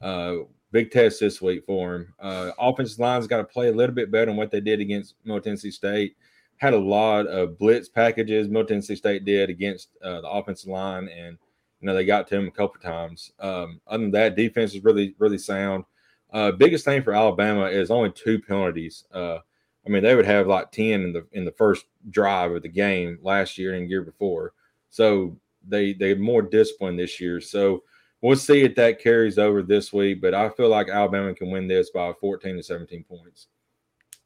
[0.00, 0.36] Uh,
[0.70, 2.14] big test this week for him.
[2.18, 5.14] Uh, offensive line's got to play a little bit better than what they did against
[5.24, 6.16] Middle Tennessee State.
[6.56, 8.48] Had a lot of blitz packages.
[8.48, 11.36] Middle Tennessee State did against uh, the offensive line, and
[11.82, 13.32] you know they got to him a couple times.
[13.40, 15.84] Um, other than that, defense is really really sound.
[16.32, 19.04] Uh, biggest thing for Alabama is only two penalties.
[19.12, 19.38] Uh,
[19.84, 22.68] I mean, they would have like ten in the in the first drive of the
[22.68, 24.54] game last year and year before.
[24.90, 27.40] So they they're more disciplined this year.
[27.40, 27.82] So
[28.20, 30.22] we'll see if that carries over this week.
[30.22, 33.48] But I feel like Alabama can win this by 14 to 17 points.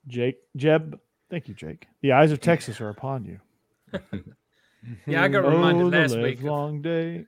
[0.06, 1.00] Jake, Jeb,
[1.30, 1.88] thank you, Jake.
[2.02, 3.40] The eyes of Texas are upon you.
[5.06, 6.38] Yeah, I got reminded oh, last week.
[6.38, 7.26] of- Long day.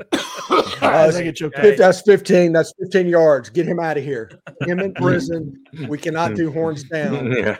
[0.00, 1.74] Uh, I think it choked Hey.
[1.74, 2.52] That's 15.
[2.52, 3.50] That's 15 yards.
[3.50, 4.30] Get him out of here.
[4.62, 5.64] Him in prison.
[5.88, 7.32] We cannot do horns down.
[7.36, 7.56] yeah.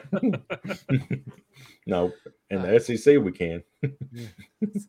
[1.86, 2.12] no,
[2.50, 3.62] in the SEC we can.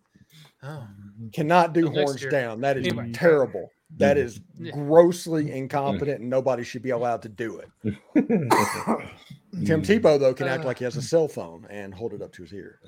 [0.62, 0.86] Oh,
[1.32, 2.32] Cannot do Next horns year.
[2.32, 2.60] down.
[2.60, 3.14] That is Anyway.
[3.14, 3.72] terrible.
[3.96, 4.74] That is Yeah.
[4.74, 7.70] grossly incompetent, and nobody should be allowed to do it.
[8.14, 9.10] Mm.
[9.66, 10.68] Tim Tebow though can act Uh.
[10.68, 12.80] like he has a cell phone and hold it up to his ear.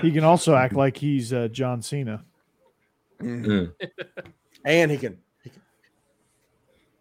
[0.00, 2.24] He can also act like he's uh, John Cena.
[3.22, 3.72] Mm.
[4.64, 5.18] And he can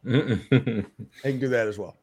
[0.06, 0.40] Mm.
[1.24, 1.96] he can do that as well.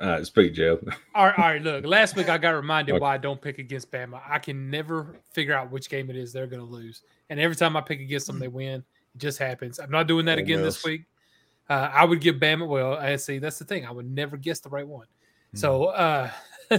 [0.00, 0.78] All right, speak, Joe.
[1.14, 1.62] All right, all right.
[1.62, 3.00] Look, last week I got reminded Okay.
[3.00, 4.20] why I don't pick against Bama.
[4.28, 7.56] I can never figure out which game it is they're going to lose, and every
[7.56, 8.84] time I pick against them, they win.
[9.14, 9.80] It just happens.
[9.80, 10.76] I'm not doing that Ole again Miss.
[10.76, 11.04] this week.
[11.68, 12.68] Uh, I would give Bama.
[12.68, 13.38] Well, I see.
[13.38, 13.86] That's the thing.
[13.86, 15.06] I would never guess the right one.
[15.54, 16.30] So, uh,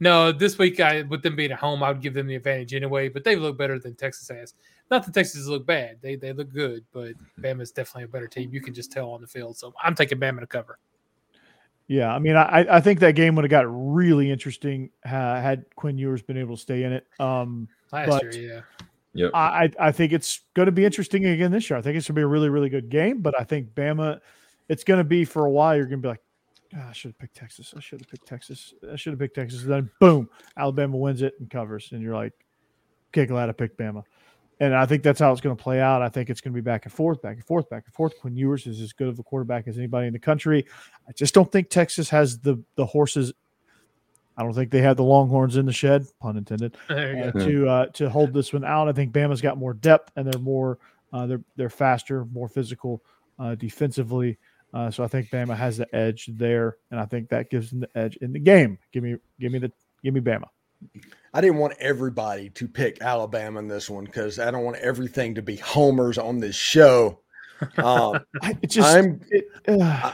[0.00, 2.74] No, this week, I with them being at home, I would give them the advantage
[2.74, 3.08] anyway.
[3.08, 4.54] But they look better than Texas has.
[4.90, 6.84] Not that Texas look bad; they they look good.
[6.92, 8.50] But Bama's definitely a better team.
[8.52, 9.56] You can just tell on the field.
[9.56, 10.78] So I'm taking Bama to cover.
[11.86, 15.08] Yeah, I mean, I I think that game would have got really interesting uh,
[15.40, 17.06] had Quinn Ewers been able to stay in it.
[17.20, 18.60] Um, Last But- year, yeah.
[19.16, 19.30] Yep.
[19.32, 21.78] I I think it's going to be interesting again this year.
[21.78, 23.20] I think it's going to be a really really good game.
[23.22, 24.18] But I think Bama,
[24.68, 25.76] it's going to be for a while.
[25.76, 26.22] You're going to be like,
[26.74, 27.72] "Ah, I should have picked Texas.
[27.76, 28.74] I should have picked Texas.
[28.92, 29.62] I should have picked Texas.
[29.62, 32.32] And then boom, Alabama wins it and covers, and you're like,
[33.12, 34.02] okay, glad I picked Bama.
[34.60, 36.02] And I think that's how it's going to play out.
[36.02, 38.18] I think it's going to be back and forth, back and forth, back and forth.
[38.20, 40.64] Quinn Ewers is as good of a quarterback as anybody in the country.
[41.08, 43.32] I just don't think Texas has the the horses.
[44.36, 47.86] I don't think they have the Longhorns in the shed, pun intended uh, to uh,
[47.86, 48.88] to hold this one out.
[48.88, 50.78] I think Bama's got more depth and they're more
[51.12, 53.02] uh, they're they're faster, more physical
[53.38, 54.38] uh, defensively.
[54.72, 57.80] Uh, so I think Bama has the edge there, and I think that gives them
[57.80, 58.78] the edge in the game.
[58.92, 59.70] Give me give me the
[60.02, 60.48] give me Bama.
[61.32, 65.34] I didn't want everybody to pick Alabama in this one because I don't want everything
[65.34, 67.20] to be homers on this show.
[67.78, 70.12] Um, I, just I'm it, uh,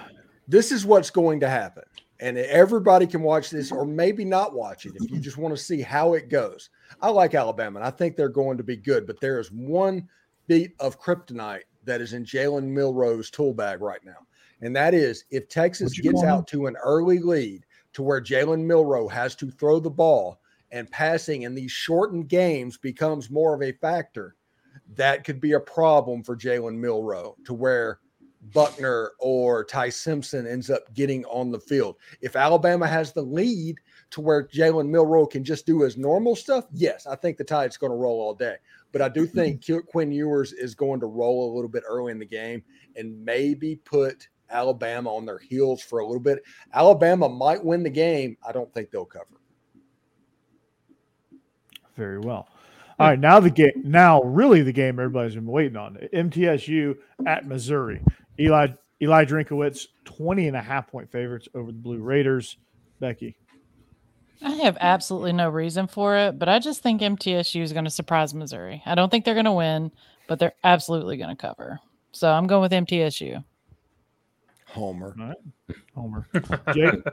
[0.49, 1.85] this is what's going to happen.
[2.21, 5.62] And everybody can watch this or maybe not watch it if you just want to
[5.62, 6.68] see how it goes.
[7.01, 10.07] I like Alabama and I think they're going to be good, but there is one
[10.47, 14.27] beat of kryptonite that is in Jalen Milroe's tool bag right now.
[14.61, 17.64] And that is if Texas gets out to an early lead
[17.95, 20.41] to where Jalen Milroe has to throw the ball
[20.73, 24.37] and passing in these shortened games becomes more of a factor,
[24.95, 28.01] that could be a problem for Jalen Milroe to where
[28.53, 31.97] Buchner or Ty Simpson ends up getting on the field.
[32.21, 33.79] If Alabama has the lead
[34.11, 37.77] to where Jalen Milroe can just do his normal stuff, yes, I think the Tide's
[37.77, 38.57] going to roll all day.
[38.93, 39.39] But I do mm-hmm.
[39.39, 42.62] think Quinn Ewers is going to roll a little bit early in the game
[42.97, 46.43] and maybe put Alabama on their heels for a little bit.
[46.73, 48.37] Alabama might win the game.
[48.47, 49.39] I don't think they'll cover.
[52.01, 52.48] Very well.
[52.98, 53.72] All right, now the game.
[53.84, 55.98] Now, really, the game everybody's been waiting on.
[56.14, 56.96] MTSU
[57.26, 58.01] at Missouri.
[58.38, 58.68] Eli
[59.03, 62.57] Eli Drinkwitz, 20 and a half point favorites over the Blue Raiders.
[63.01, 63.36] Becky.
[64.40, 67.90] I have absolutely no reason for it, but I just think MTSU is going to
[67.90, 68.82] surprise Missouri.
[68.86, 69.92] I don't think they're going to win,
[70.26, 71.80] but they're absolutely going to cover.
[72.12, 73.44] So I'm going with MTSU.
[74.68, 75.34] Homer.
[75.94, 76.26] Homer.
[76.72, 76.94] Jake.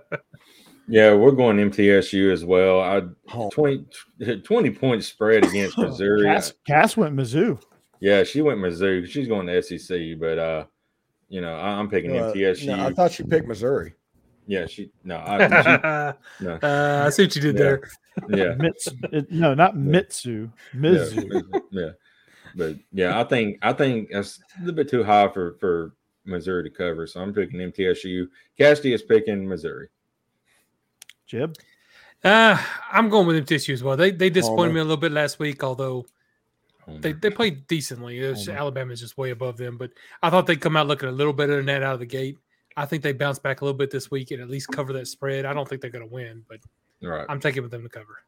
[0.87, 2.79] Yeah, we're going MTSU as well.
[2.81, 3.49] I Homer.
[3.51, 6.23] 20, 20 point spread against Missouri.
[6.23, 7.61] Cass, Cass went Mizzou.
[7.99, 9.05] Yeah, she went Mizzou.
[9.07, 10.65] She's going to SEC, but uh,
[11.29, 12.67] you know, I, I'm picking Uh, MTSU.
[12.67, 13.95] no, I thought she picked Missouri.
[14.45, 17.63] yeah, she no, I, she, no, uh, I see what you did Yeah.
[17.63, 17.81] there.
[18.29, 20.49] yeah, Mits, it- no, not Mitsu.
[20.73, 21.43] Mizzou.
[21.53, 21.89] yeah, yeah.
[22.55, 26.63] But yeah, I think I think that's a little bit too high for for Missouri
[26.63, 27.05] to cover.
[27.07, 28.27] So I'm picking MTSU.
[28.57, 29.89] Cassidy is picking Missouri.
[31.27, 31.55] Jeb.
[32.23, 32.57] Uh,
[32.91, 33.95] I'm going with MTSU as well.
[33.95, 34.73] They they disappointed Homer.
[34.73, 36.05] me a little bit last week, although
[36.87, 38.19] they, they played decently.
[38.21, 39.91] Was, Alabama's just way above them, but
[40.23, 42.37] I thought they'd come out looking a little better than that out of the gate.
[42.77, 45.07] I think they bounce back a little bit this week and at least cover that
[45.07, 45.45] spread.
[45.45, 46.59] I don't think they're going to win, but
[47.01, 47.25] right.
[47.27, 48.23] I'm taking with them to cover.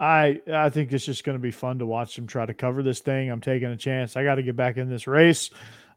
[0.00, 2.82] I I think it's just going to be fun to watch them try to cover
[2.82, 3.30] this thing.
[3.30, 4.16] I'm taking a chance.
[4.16, 5.50] I got to get back in this race.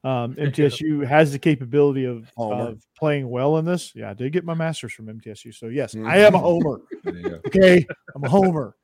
[0.04, 3.94] Um, MTSU has the capability of, of playing well in this.
[3.96, 6.08] Yeah, I did get my master's from MTSU, so yes, Mhm.
[6.08, 6.82] I am a homer.
[7.06, 7.38] Yeah.
[7.48, 7.86] Okay,
[8.16, 8.76] I'm a homer.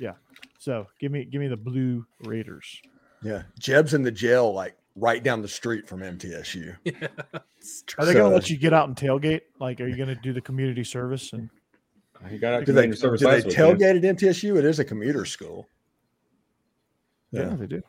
[0.00, 0.12] Yeah.
[0.58, 2.80] So give me give me the Blue Raiders.
[3.22, 3.42] Yeah.
[3.58, 6.76] Jeb's in the jail, like right down the street from MTSU.
[6.84, 9.42] It's Are they going to let you get out and tailgate?
[9.60, 11.32] Like, are you going to do the community service?
[11.32, 11.50] And
[12.28, 13.78] He got out Do they, service do they last weekend.
[13.80, 14.56] tailgate at MTSU?
[14.58, 15.68] It is a commuter school.
[17.30, 17.56] yeah, Yeah.
[17.56, 17.82] they do.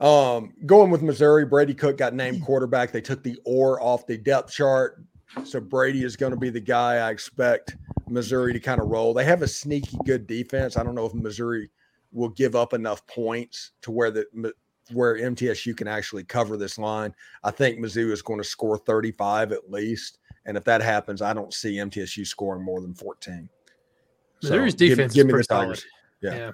[0.00, 2.90] Um, going with Missouri, Brady Cook got named quarterback.
[2.92, 5.04] They took the or off the depth chart.
[5.44, 7.76] So Brady is going to be the guy I expect
[8.08, 9.14] Missouri to kind of roll.
[9.14, 10.76] They have a sneaky good defense.
[10.76, 11.70] I don't know if Missouri
[12.12, 14.52] will give up enough points to where the
[14.92, 17.14] where MTSU can actually cover this line.
[17.44, 20.18] I think Mizzou is going to score 35 at least.
[20.46, 23.48] And if that happens, I don't see MTSU scoring more than 14.
[24.42, 25.64] Missouri's give- defense give is me the pretty solid.
[25.66, 25.84] Tigers.
[26.22, 26.34] Yeah.
[26.34, 26.50] Yeah.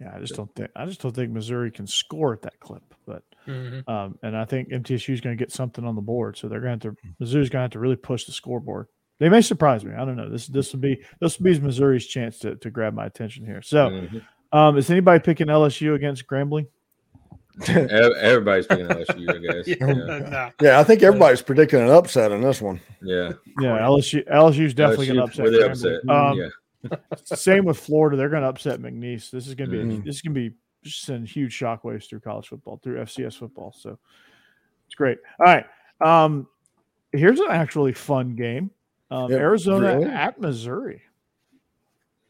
[0.00, 2.82] Yeah, I just don't think I just don't think Missouri can score at that clip.
[3.06, 3.88] But Mhm.
[3.88, 6.60] um, and I think MTSU is going to get something on the board, so they're
[6.60, 8.88] going to have to Missouri's going to have to really push the scoreboard.
[9.18, 9.94] They may surprise me.
[9.94, 10.28] I don't know.
[10.28, 13.62] This this will be this will be Missouri's chance to, to grab my attention here.
[13.62, 14.22] So, Mhm.
[14.52, 16.66] um, is anybody picking LSU against Grambling?
[17.68, 19.66] Everybody's picking LSU, I guess.
[19.80, 19.86] Yeah.
[19.86, 20.50] Yeah, Nah.
[20.60, 22.80] Yeah, I think everybody's predicting an upset in this one.
[23.00, 23.32] yeah.
[23.60, 25.44] Yeah, LSU LSU's definitely going to upset.
[25.44, 25.70] with the Grambling.
[25.70, 26.10] upset.
[26.10, 26.48] Um, yeah,
[27.24, 28.16] Same with Florida.
[28.16, 29.30] They're going to upset McNeese.
[29.30, 30.04] This is going to be Mhm.
[30.04, 33.72] this is going to be just send huge shockwaves through college football, through FCS football.
[33.76, 33.98] So
[34.86, 35.18] it's great.
[35.40, 35.66] All right.
[36.00, 36.46] Um,
[37.12, 38.70] here's an actually fun game.
[39.10, 40.04] Um, Yeah, Arizona really?
[40.10, 41.02] at Missouri.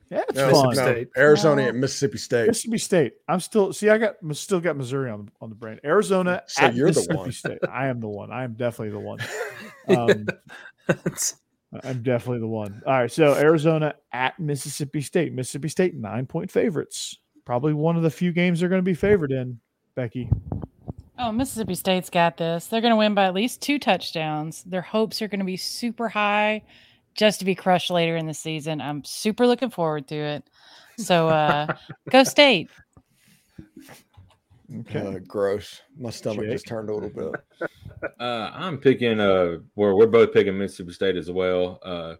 [0.09, 0.67] Yeah, it's No, fun.
[0.67, 1.09] No, State.
[1.17, 1.69] Arizona No.
[1.71, 2.47] and Mississippi State.
[2.47, 3.15] Mississippi State.
[3.29, 3.91] I'm still see.
[3.91, 5.81] I got still got Missouri on on the brain.
[5.85, 6.45] Arizona.
[6.47, 7.33] So at you're the Mississippi one.
[7.33, 7.59] State.
[7.69, 8.31] I am the one.
[8.31, 9.19] I am definitely the one.
[9.89, 10.27] Um,
[11.85, 12.83] I'm definitely the one.
[12.87, 13.11] All right.
[13.11, 15.33] So Arizona at Mississippi State.
[15.33, 17.19] Mississippi State nine point favorites.
[17.45, 19.61] Probably one of the few games they're going to be favored in.
[19.95, 20.29] Becky.
[21.19, 22.67] Oh, Mississippi State's got this.
[22.67, 24.63] They're going to win by at least two touchdowns.
[24.65, 26.63] Their hopes are going to be super high
[27.15, 28.81] just to be crushed later in the season.
[28.81, 30.51] I'm super looking forward to it.
[30.99, 31.75] So uh
[32.11, 32.69] go state.
[34.81, 34.99] Okay.
[35.01, 35.83] Uh, gross.
[35.99, 36.53] My stomach Jake?
[36.53, 37.71] just turned a little bit.
[38.21, 41.79] Uh, I'm picking uh where we're both picking Mississippi State as well.
[41.83, 42.17] Uh,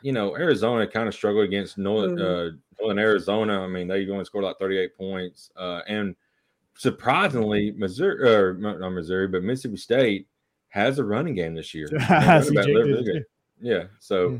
[0.00, 3.60] you know, Arizona kind of struggled against Northern, uh, Northern Arizona.
[3.60, 5.50] I mean, they only scored like 38 points.
[5.56, 6.14] Uh, and
[6.76, 10.28] surprisingly, Missouri or not not Missouri, but Mississippi State
[10.68, 11.88] has a running game this year.
[11.90, 13.12] Their running back CJ looked did really too.
[13.12, 13.24] good.
[13.60, 13.84] Yeah.
[13.98, 14.36] So Hmm.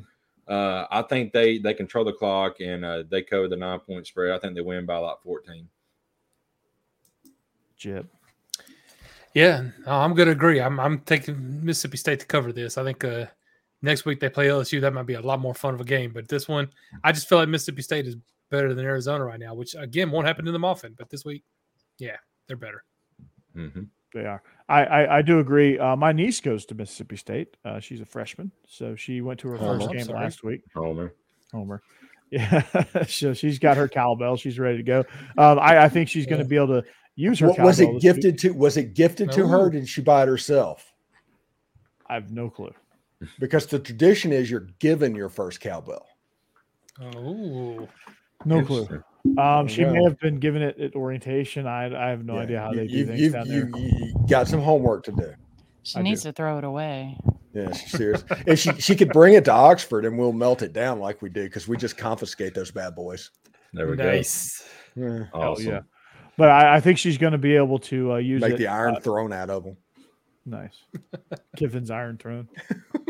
[0.52, 4.06] uh, I think they they control the clock and uh, they cover the nine point
[4.06, 4.30] spread.
[4.32, 5.68] I think they win by like 14.
[7.78, 8.08] Jeb.
[9.34, 10.60] Yeah, I'm going to agree.
[10.60, 12.76] I'm, I'm taking Mississippi State to cover this.
[12.76, 13.26] I think uh,
[13.82, 14.80] next week they play LSU.
[14.80, 16.12] That might be a lot more fun of a game.
[16.12, 16.68] But this one,
[17.04, 18.16] I just feel like Mississippi State is
[18.50, 20.94] better than Arizona right now, which again won't happen to them often.
[20.98, 21.44] But this week,
[21.98, 22.16] yeah,
[22.46, 22.82] they're better.
[23.54, 23.82] hmm
[24.14, 24.42] They are.
[24.68, 25.78] I, I, I do agree.
[25.78, 27.56] Uh, my niece goes to Mississippi State.
[27.64, 30.62] Uh, she's a freshman, so she went to her Oh, first game last week.
[30.74, 31.14] Homer.
[31.52, 31.82] Homer.
[32.30, 32.60] Yeah,
[33.06, 34.36] so she's got her cowbell.
[34.36, 34.98] She's ready to go.
[35.38, 36.84] Um, I, I think she's going to be able to
[37.18, 37.48] use her.
[37.48, 38.02] What, was it this week.
[38.02, 38.50] gifted to?
[38.52, 39.66] Was it gifted to her?
[39.66, 40.92] Or did she buy it herself?
[42.06, 42.72] I have no clue.
[43.38, 46.06] Because the tradition is you're given your first cowbell.
[47.00, 47.88] Oh,
[48.44, 49.02] No clue.
[49.36, 51.66] Um, she may have been given it at orientation.
[51.66, 53.68] I, I have no Yeah, idea how you- they do you've- things you've- down there.
[53.68, 55.34] you- you got some homework to do.
[55.82, 56.28] She I needs do.
[56.30, 57.18] to throw it away.
[57.52, 58.24] Yeah, she's serious.
[58.46, 61.28] and she she could bring it to Oxford and we'll melt it down like we
[61.30, 63.30] do because we just confiscate those bad boys.
[63.72, 64.68] There we nice.
[64.94, 65.24] Yeah.
[65.32, 65.38] go.
[65.40, 65.66] Awesome.
[65.66, 65.80] yeah.
[66.38, 68.58] But I, I think she's going to be able to uh, use Make it.
[68.58, 69.76] the iron uh, thrown out of them.
[70.46, 70.84] Nice.
[71.56, 72.48] Kiffin's Iron Throne.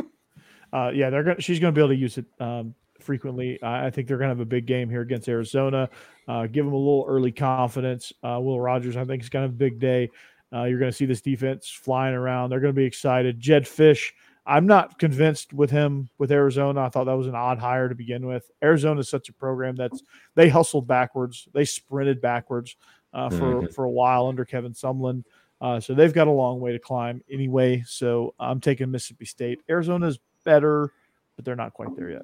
[0.72, 1.38] uh, yeah, they're going.
[1.38, 3.62] She's going to be able to use it um, frequently.
[3.62, 5.90] I, I think they're going to have a big game here against Arizona.
[6.26, 8.14] Uh, give them a little early confidence.
[8.24, 10.10] Uh, Will Rogers, I think, is going to have a big day.
[10.50, 12.48] Uh, you're going to see this defense flying around.
[12.48, 13.38] They're going to be excited.
[13.38, 14.12] Jedd Fisch.
[14.46, 16.80] I'm not convinced with him with Arizona.
[16.80, 18.50] I thought that was an odd hire to begin with.
[18.64, 20.02] Arizona is such a program that's
[20.36, 21.46] they hustled backwards.
[21.52, 22.74] They sprinted backwards
[23.18, 23.74] uh, for Mhm.
[23.74, 25.24] for a while under Kevin Sumlin.
[25.60, 27.82] Uh, so they've got a long way to climb anyway.
[27.86, 29.60] So I'm taking Mississippi State.
[29.68, 30.92] Arizona's better,
[31.34, 32.22] but they're not quite there yet.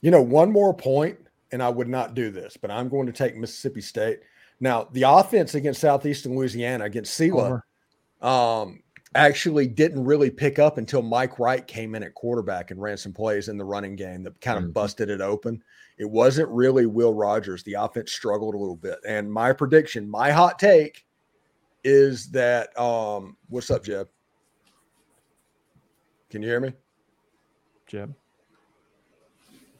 [0.00, 1.18] You know, one more point,
[1.52, 4.20] and I would not do this, but I'm going to take Mississippi State.
[4.60, 7.60] Now, the offense against Southeastern Louisiana against Sela
[8.22, 8.82] um,
[9.14, 13.12] actually didn't really pick up until Mike Wright came in at quarterback and ran some
[13.12, 14.72] plays in the running game that kind of Mhm.
[14.72, 15.62] busted it open.
[15.98, 17.62] It wasn't really Will Rogers.
[17.62, 18.98] The offense struggled a little bit.
[19.06, 21.06] And my prediction, my hot take
[21.84, 24.08] is that um, what's up, Jeb?
[26.30, 26.72] Can you hear me?
[27.86, 28.14] Jeb.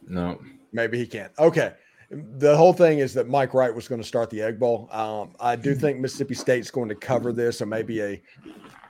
[0.07, 0.41] No.
[0.73, 1.33] Maybe he can't.
[1.39, 1.73] Okay.
[2.11, 4.89] The whole thing is that Mike Wright was going to start the Egg Bowl.
[4.93, 8.23] Um, I do think Mississippi State's going to cover this, or maybe a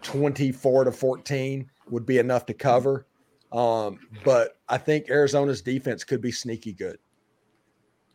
[0.05, 3.07] 24 to 14 would be enough to cover.
[3.53, 6.99] Um, but I think Arizona's defense could be sneaky good.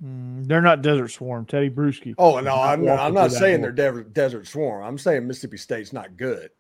[0.04, 1.46] Mm, they're not Desert Swarm.
[1.46, 2.16] Tedy Bruschi.
[2.18, 3.72] Oh no, I'm not, I'm not saying door.
[3.72, 4.84] they're Desert, Desert Swarm.
[4.84, 6.52] I'm saying Mississippi State's not good.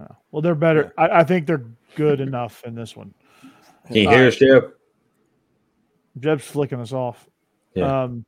[0.00, 0.92] Oh, well, they're better.
[0.96, 3.14] I, I think they're good enough in this one.
[3.86, 4.64] Can you hear us, Jeff?
[6.18, 7.28] Jeb's flicking us off.
[7.74, 8.04] Yeah.
[8.04, 8.24] Um,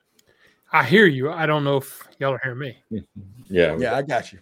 [0.72, 1.30] I hear you.
[1.30, 2.76] I don't know if y'all are hearing me.
[3.48, 3.76] Yeah.
[3.78, 4.40] Yeah, I got you.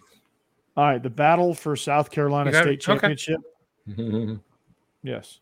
[0.77, 2.61] All right, the battle for South Carolina You it?
[2.61, 3.15] State Okay.
[3.15, 3.39] Championship.
[3.85, 4.35] Yeah.
[5.03, 5.39] Yes.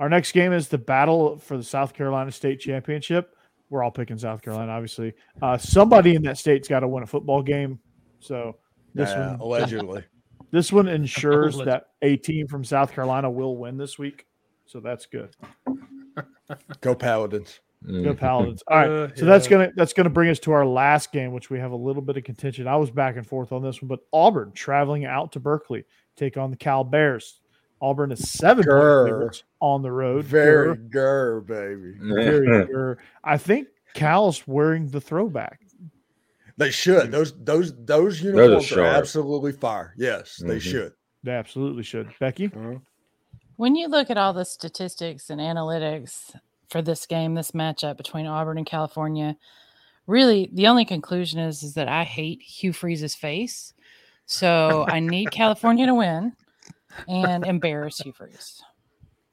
[0.00, 3.36] Our next game is the battle for the South Carolina State Championship.
[3.70, 5.12] We're all picking South Carolina, obviously.
[5.40, 7.78] Uh, somebody in that state's got to win a football game.
[8.18, 8.56] So
[8.94, 10.04] this Yeah, one, allegedly.
[10.50, 14.26] this one ensures that a team from South Carolina will win this week.
[14.66, 15.36] So that's good.
[16.80, 17.60] Go Paladins.
[17.86, 18.12] Go.
[18.14, 18.62] Paladins.
[18.66, 18.88] All right.
[18.90, 21.70] Uh, so that's gonna that's gonna bring us to our last game, which we have
[21.70, 22.66] a little bit of contention.
[22.66, 25.84] I was back and forth on this one, but Auburn traveling out to Berkeley
[26.16, 27.40] take on the Cal Bears.
[27.80, 30.24] Auburn is seven favorites on the road.
[30.24, 30.90] Very Grr.
[30.90, 31.94] gur, baby.
[32.00, 32.96] very grr.
[33.22, 35.60] I think Cal's wearing the throwback.
[36.56, 37.12] They should.
[37.12, 38.96] Those those those uniforms are sharp.
[38.96, 39.94] absolutely fire.
[39.96, 40.60] Yes, they Mhm.
[40.60, 40.92] should.
[41.22, 42.12] They absolutely should.
[42.18, 42.78] Becky, Uh-huh.
[43.54, 46.34] When you look at all the statistics and analytics
[46.68, 49.36] for this game, this matchup between Auburn and California,
[50.06, 53.72] really the only conclusion is is that I hate Hugh Freeze's face.
[54.26, 56.32] So I need California to win
[57.08, 58.62] and embarrass Hugh Freeze.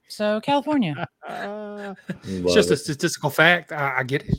[0.07, 1.07] So California.
[1.27, 3.71] Uh, It's just a statistical fact.
[3.73, 4.37] I, I get it.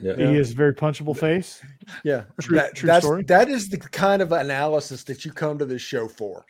[0.00, 0.16] yeah.
[0.16, 1.60] He is very punchable face.
[2.04, 3.22] Yeah, True- that, true that's story.
[3.24, 6.46] that is the kind of analysis that you come to this show for.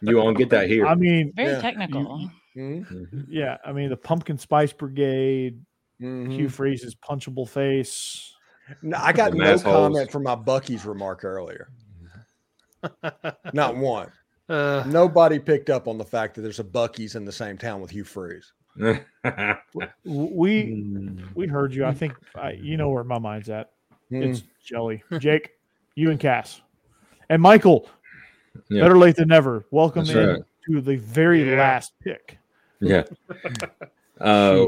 [0.00, 0.86] You won't get that here.
[0.86, 1.60] I mean, Very Yeah.
[1.60, 2.02] technical.
[2.02, 3.26] Mhm, Mhm.
[3.28, 5.60] yeah, I mean the Pumpkin Spice Brigade,
[6.00, 6.32] mhm.
[6.32, 8.32] Hugh Freeze's punchable face.
[8.82, 9.62] No, I got The no holes.
[9.62, 11.68] comment from my Buc-ee's remark earlier.
[13.52, 14.10] Not one.
[14.48, 17.80] Uh, Nobody picked up on the fact that there's a Buc-ee's in the same town
[17.80, 18.52] with Hugh Freeze.
[18.76, 18.92] We
[20.04, 21.34] Mm.
[21.34, 21.84] we heard you.
[21.84, 23.70] I think I, you know where my mind's at.
[24.12, 24.24] Mm.
[24.30, 25.50] It's Jelly, Jake,
[25.94, 26.60] you and Cass,
[27.28, 27.88] and Michael.
[28.70, 28.82] Yeah.
[28.82, 29.64] Better late than never.
[29.70, 30.42] Welcome That's in right.
[30.70, 31.58] to the very Yeah.
[31.58, 32.38] last pick.
[32.80, 33.04] Yeah.
[34.18, 34.64] Uh,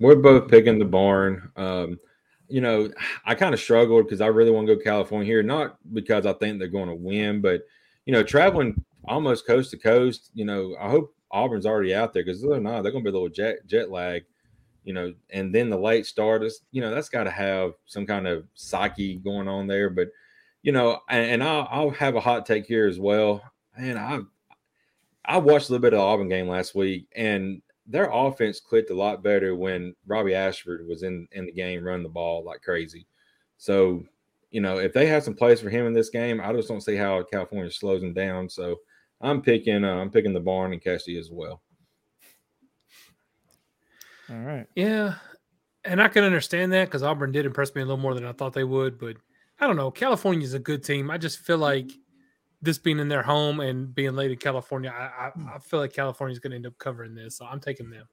[0.00, 1.50] we're both picking the barn.
[1.54, 1.98] Um,
[2.48, 2.90] you know,
[3.24, 6.32] I kind of struggled because I really want to go California here, not because I
[6.34, 7.62] think they're going to win, but
[8.06, 10.30] you know, traveling almost coast to coast.
[10.34, 12.82] You know, I hope Auburn's already out there because they're not.
[12.82, 14.24] They're going to be a little jet jet lag.
[14.84, 18.06] You know, and then the late start is, you know, that's got to have some
[18.06, 19.88] kind of psyche going on there.
[19.88, 20.08] But
[20.62, 23.42] you know, and, and I'll, I'll have a hot take here as well.
[23.76, 24.20] And I,
[25.24, 28.90] I watched a little bit of the Auburn game last week, and their offense clicked
[28.90, 32.62] a lot better when Robbie Ashford was in in the game, running the ball like
[32.62, 33.06] crazy.
[33.56, 34.04] So,
[34.50, 36.80] you know, if they have some plays for him in this game, I just don't
[36.80, 38.48] see how California slows him down.
[38.48, 38.76] So,
[39.20, 41.62] I'm picking uh, I'm picking the barn and Casty as well.
[44.30, 44.66] All right.
[44.74, 45.16] yeah,
[45.84, 48.32] and I can understand that because Auburn did impress me a little more than I
[48.32, 48.98] thought they would.
[48.98, 49.16] But
[49.60, 49.90] I don't know.
[49.90, 51.10] California is a good team.
[51.10, 51.90] I just feel like
[52.64, 55.92] this being in their home and being late in California, I, I, I feel like
[55.92, 57.36] California is going to end up covering this.
[57.36, 58.06] So I'm taking them.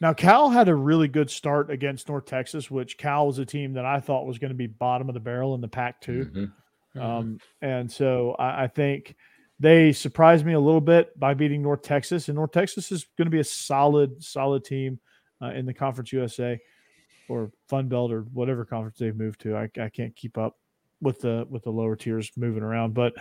[0.00, 3.74] Now Cal had a really good start against North Texas, which Cal was a team
[3.74, 6.50] that I thought was going to be bottom of the barrel in the Pac 2
[6.94, 7.00] Mhm.
[7.00, 9.16] Um, and so I, I think
[9.58, 13.26] they surprised me a little bit by beating North Texas, and North Texas is going
[13.26, 14.98] to be a solid, solid team
[15.40, 16.60] uh, in the Conference USA
[17.28, 19.56] or Fun Belt or whatever conference they've moved to.
[19.56, 20.56] I, I can't keep up
[21.02, 23.12] with the with the lower tiers moving around, but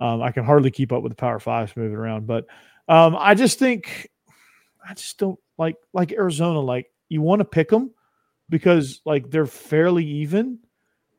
[0.00, 2.26] um, I can hardly keep up with the Power Fives moving around.
[2.26, 2.46] But
[2.88, 4.08] um, I just think
[4.88, 6.60] I just don't like like Arizona.
[6.60, 7.90] Like you want to pick them
[8.48, 10.58] because like they're fairly even,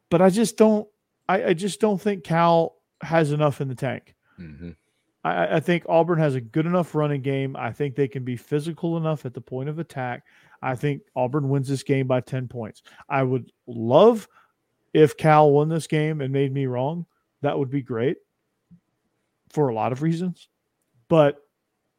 [0.10, 0.88] but I just don't.
[1.28, 4.14] I, I just don't think Cal has enough in the tank.
[4.40, 4.76] Mhm.
[5.24, 7.56] I, I think Auburn has a good enough running game.
[7.56, 10.24] I think they can be physical enough at the point of attack.
[10.62, 12.84] I think Auburn wins this game by 10 points.
[13.10, 14.28] I would love
[14.94, 17.06] if Cal won this game and made me wrong.
[17.42, 18.18] That would be great
[19.50, 20.48] for a lot of reasons,
[21.10, 21.38] but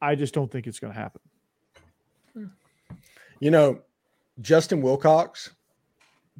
[0.01, 1.21] I just don't think it's going to happen.
[3.39, 3.81] You know,
[4.41, 5.51] Justin Wilcox,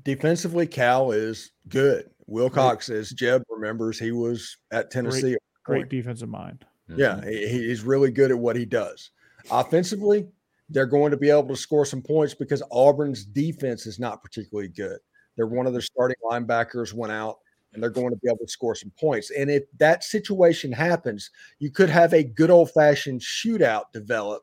[0.03, 2.09] defensively, Cal is good.
[2.25, 5.33] Wilcox, as Jeb remembers, he was at Tennessee.
[5.33, 5.89] at Great point.
[5.89, 6.65] defensive mind.
[6.89, 6.99] Mm-hmm.
[6.99, 9.11] Yeah, he, he's really good at what he does.
[9.51, 10.27] Offensively,
[10.69, 14.69] they're going to be able to score some points because Auburn's defense is not particularly
[14.69, 14.97] good.
[15.35, 17.39] They're one of their starting linebackers went out,
[17.73, 19.31] and they're going to be able to score some points.
[19.31, 21.29] And if that situation happens,
[21.59, 24.41] you could have a good old fashioned shootout develop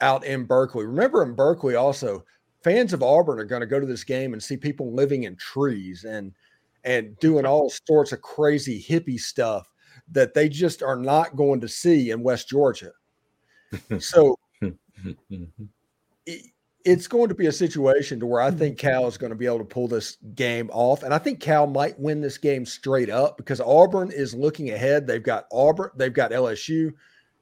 [0.00, 0.86] out in Berkeley.
[0.86, 2.24] Remember, in Berkeley, also
[2.62, 5.36] fans of Auburn are going to go to this game and see people living in
[5.36, 6.32] trees and
[6.84, 9.72] and doing all sorts of crazy hippie stuff
[10.10, 12.90] that they just are not going to see in West Georgia.
[14.00, 15.68] So Mhm.
[16.26, 16.52] it-
[16.84, 19.46] it's going to be a situation to where I think Cal is going to be
[19.46, 23.10] able to pull this game off, and I think Cal might win this game straight
[23.10, 25.06] up because Auburn is looking ahead.
[25.06, 26.92] They've got Auburn, they've got LSU,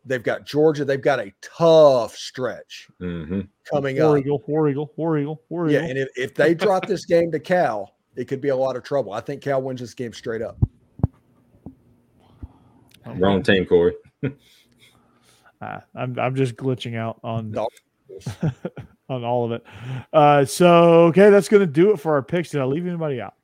[0.05, 3.49] they've got Georgia, they've got a tough stretch Mhm.
[3.71, 4.25] coming War up.
[4.25, 5.83] Eagle, War Eagle, War Eagle, War Eagle.
[5.83, 8.77] Yeah, and if, if they drop this game to Cal, it could be a lot
[8.77, 9.13] of trouble.
[9.13, 10.57] I think Cal wins this game straight up.
[13.17, 13.95] Wrong team, Corey.
[15.63, 17.69] Ah, I'm I'm just glitching out on Dog.
[19.11, 19.65] on all of it.
[20.13, 22.49] Uh, so okay, that's going to do it for our picks.
[22.51, 23.35] Did I leave anybody out?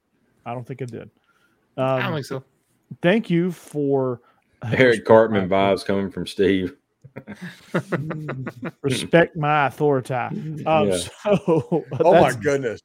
[0.46, 1.10] I don't think I did.
[1.76, 2.44] I don't Um, think so.
[3.02, 4.20] thank you for
[4.72, 6.74] Eric Cartman vibes coming from Steve.
[8.82, 10.14] respect my authority.
[10.14, 10.96] Um, Yeah.
[10.96, 12.80] So Oh my goodness.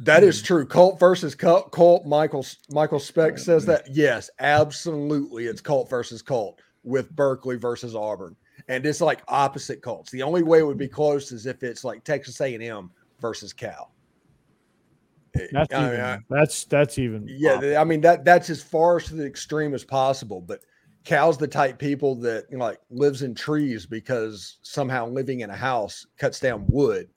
[0.00, 0.64] That is true.
[0.64, 1.72] Cult versus cult.
[1.72, 3.84] Colt Michael Michael Speck says that.
[3.90, 5.46] Yes, absolutely.
[5.46, 8.36] It's cult versus cult with Berkeley versus Auburn,
[8.68, 10.10] and it's like opposite Colts.
[10.10, 12.90] The only way it would be close is if it's like Texas A and M
[13.20, 13.92] versus Cal.
[15.52, 18.62] That's I mean, even, I- that's that's even yeah, th- I mean that that's as
[18.62, 20.40] far to the extreme as possible.
[20.40, 20.60] But
[21.04, 25.50] Cal's the type people that you know, like lives in trees because somehow living in
[25.50, 27.08] a house cuts down wood.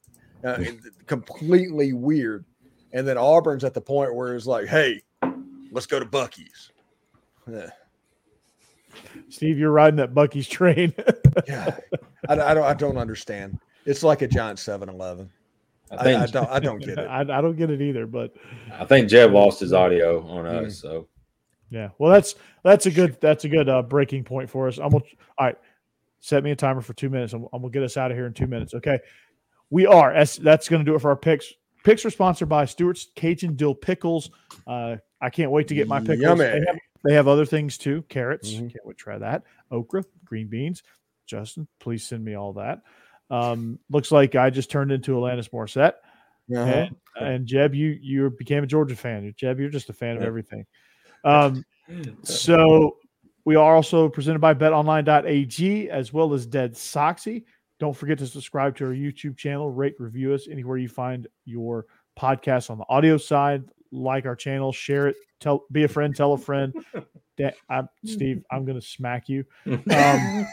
[0.43, 0.63] Uh,
[1.05, 2.45] completely weird.
[2.93, 5.01] And then Auburn's at the point where it's like, hey,
[5.71, 6.71] let's go to Buc-ee's.
[7.47, 7.69] Yeah.
[9.29, 10.93] Steve, you're riding that Buc-ee's train.
[11.47, 11.77] Yeah,
[12.27, 12.63] I, I don't.
[12.63, 13.57] I don't understand.
[13.85, 15.29] It's like a giant 7-Eleven.
[15.89, 16.49] I I, think I don't.
[16.49, 16.99] I don't get it.
[17.09, 18.33] I, I don't get it either, but
[18.73, 20.67] I think Jeb lost his audio on Mm.
[20.67, 20.77] us.
[20.77, 21.07] So
[21.69, 21.89] yeah.
[21.99, 24.77] Well, that's that's a good that's a good uh, breaking point for us.
[24.77, 25.05] I'm gonna
[25.37, 25.55] all right.
[26.19, 27.31] Set me a timer for two minutes.
[27.33, 28.73] I'm, I'm gonna get us out of here in two minutes.
[28.73, 28.99] Okay.
[29.69, 30.13] We are.
[30.13, 31.53] That's, that's gonna do it for our picks.
[31.85, 34.29] Picks are sponsored by Stewart's Cajun Dill Pickles.
[34.67, 36.19] Uh, I can't wait to get my pickles.
[36.19, 36.43] Yummy.
[36.43, 38.03] They have, they have other things too.
[38.09, 38.51] Carrots.
[38.51, 38.71] Mhm.
[38.71, 39.43] Can't wait to try that.
[39.71, 40.83] Okra, green beans.
[41.25, 42.81] Justin, please send me all that.
[43.29, 45.93] Um, looks like I just turned into Alanis Morissette.
[46.53, 46.65] Uh-huh.
[46.65, 49.33] And, and Jeb, you you became a Georgia fan.
[49.37, 50.65] Jeb, you're just a fan of everything.
[51.23, 51.63] Um,
[52.23, 52.97] so
[53.45, 57.45] we are also presented by betonline.ag as well as Dead Soxy.
[57.79, 61.85] Don't forget to subscribe to our YouTube channel, rate, review us anywhere you find your
[62.19, 63.63] podcast on the audio side.
[63.91, 66.73] Like our channel, share it, tell be a friend, tell a friend.
[67.69, 69.43] I'm, Steve, I'm gonna smack you.
[69.65, 69.77] Um,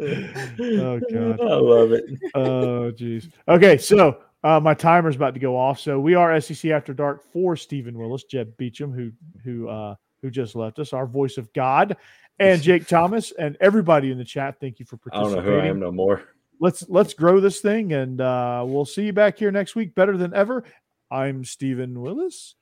[0.00, 1.40] oh god.
[1.40, 2.04] I love it.
[2.34, 3.28] Oh, geez.
[3.48, 5.80] Okay, so uh, my timer's about to go off.
[5.80, 9.10] So we are SEC After Dark for Stephen Willis, Jeb Beecham, who
[9.44, 11.96] who uh, who just left us, our voice of God,
[12.38, 14.60] and Jake Thomas, and everybody in the chat.
[14.60, 15.32] Thank you for participating.
[15.32, 16.22] I don't know who I am no more.
[16.62, 20.16] Let's let's grow this thing, and uh, we'll see you back here next week, better
[20.16, 20.62] than ever.
[21.10, 22.54] I'm Stephen Willis.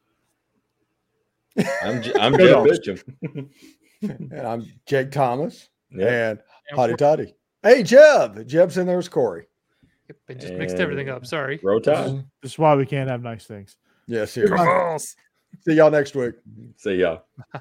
[1.82, 3.03] I'm J- I'm Good Jeb
[3.36, 3.51] old-
[4.03, 6.30] and I'm Jake Thomas Yeah.
[6.30, 6.38] and
[6.72, 7.34] Hotty Toddy.
[7.62, 8.46] Hey, Jeb.
[8.48, 9.44] Jeb's in there as Corey.
[10.30, 11.26] I just mixed everything up.
[11.26, 11.61] Sorry.
[11.62, 12.24] Roll Tide.
[12.40, 13.76] This is why we can't have nice things.
[14.07, 14.66] Yeah, seriously.
[15.61, 16.36] See y'all next week.
[16.78, 17.24] See y'all.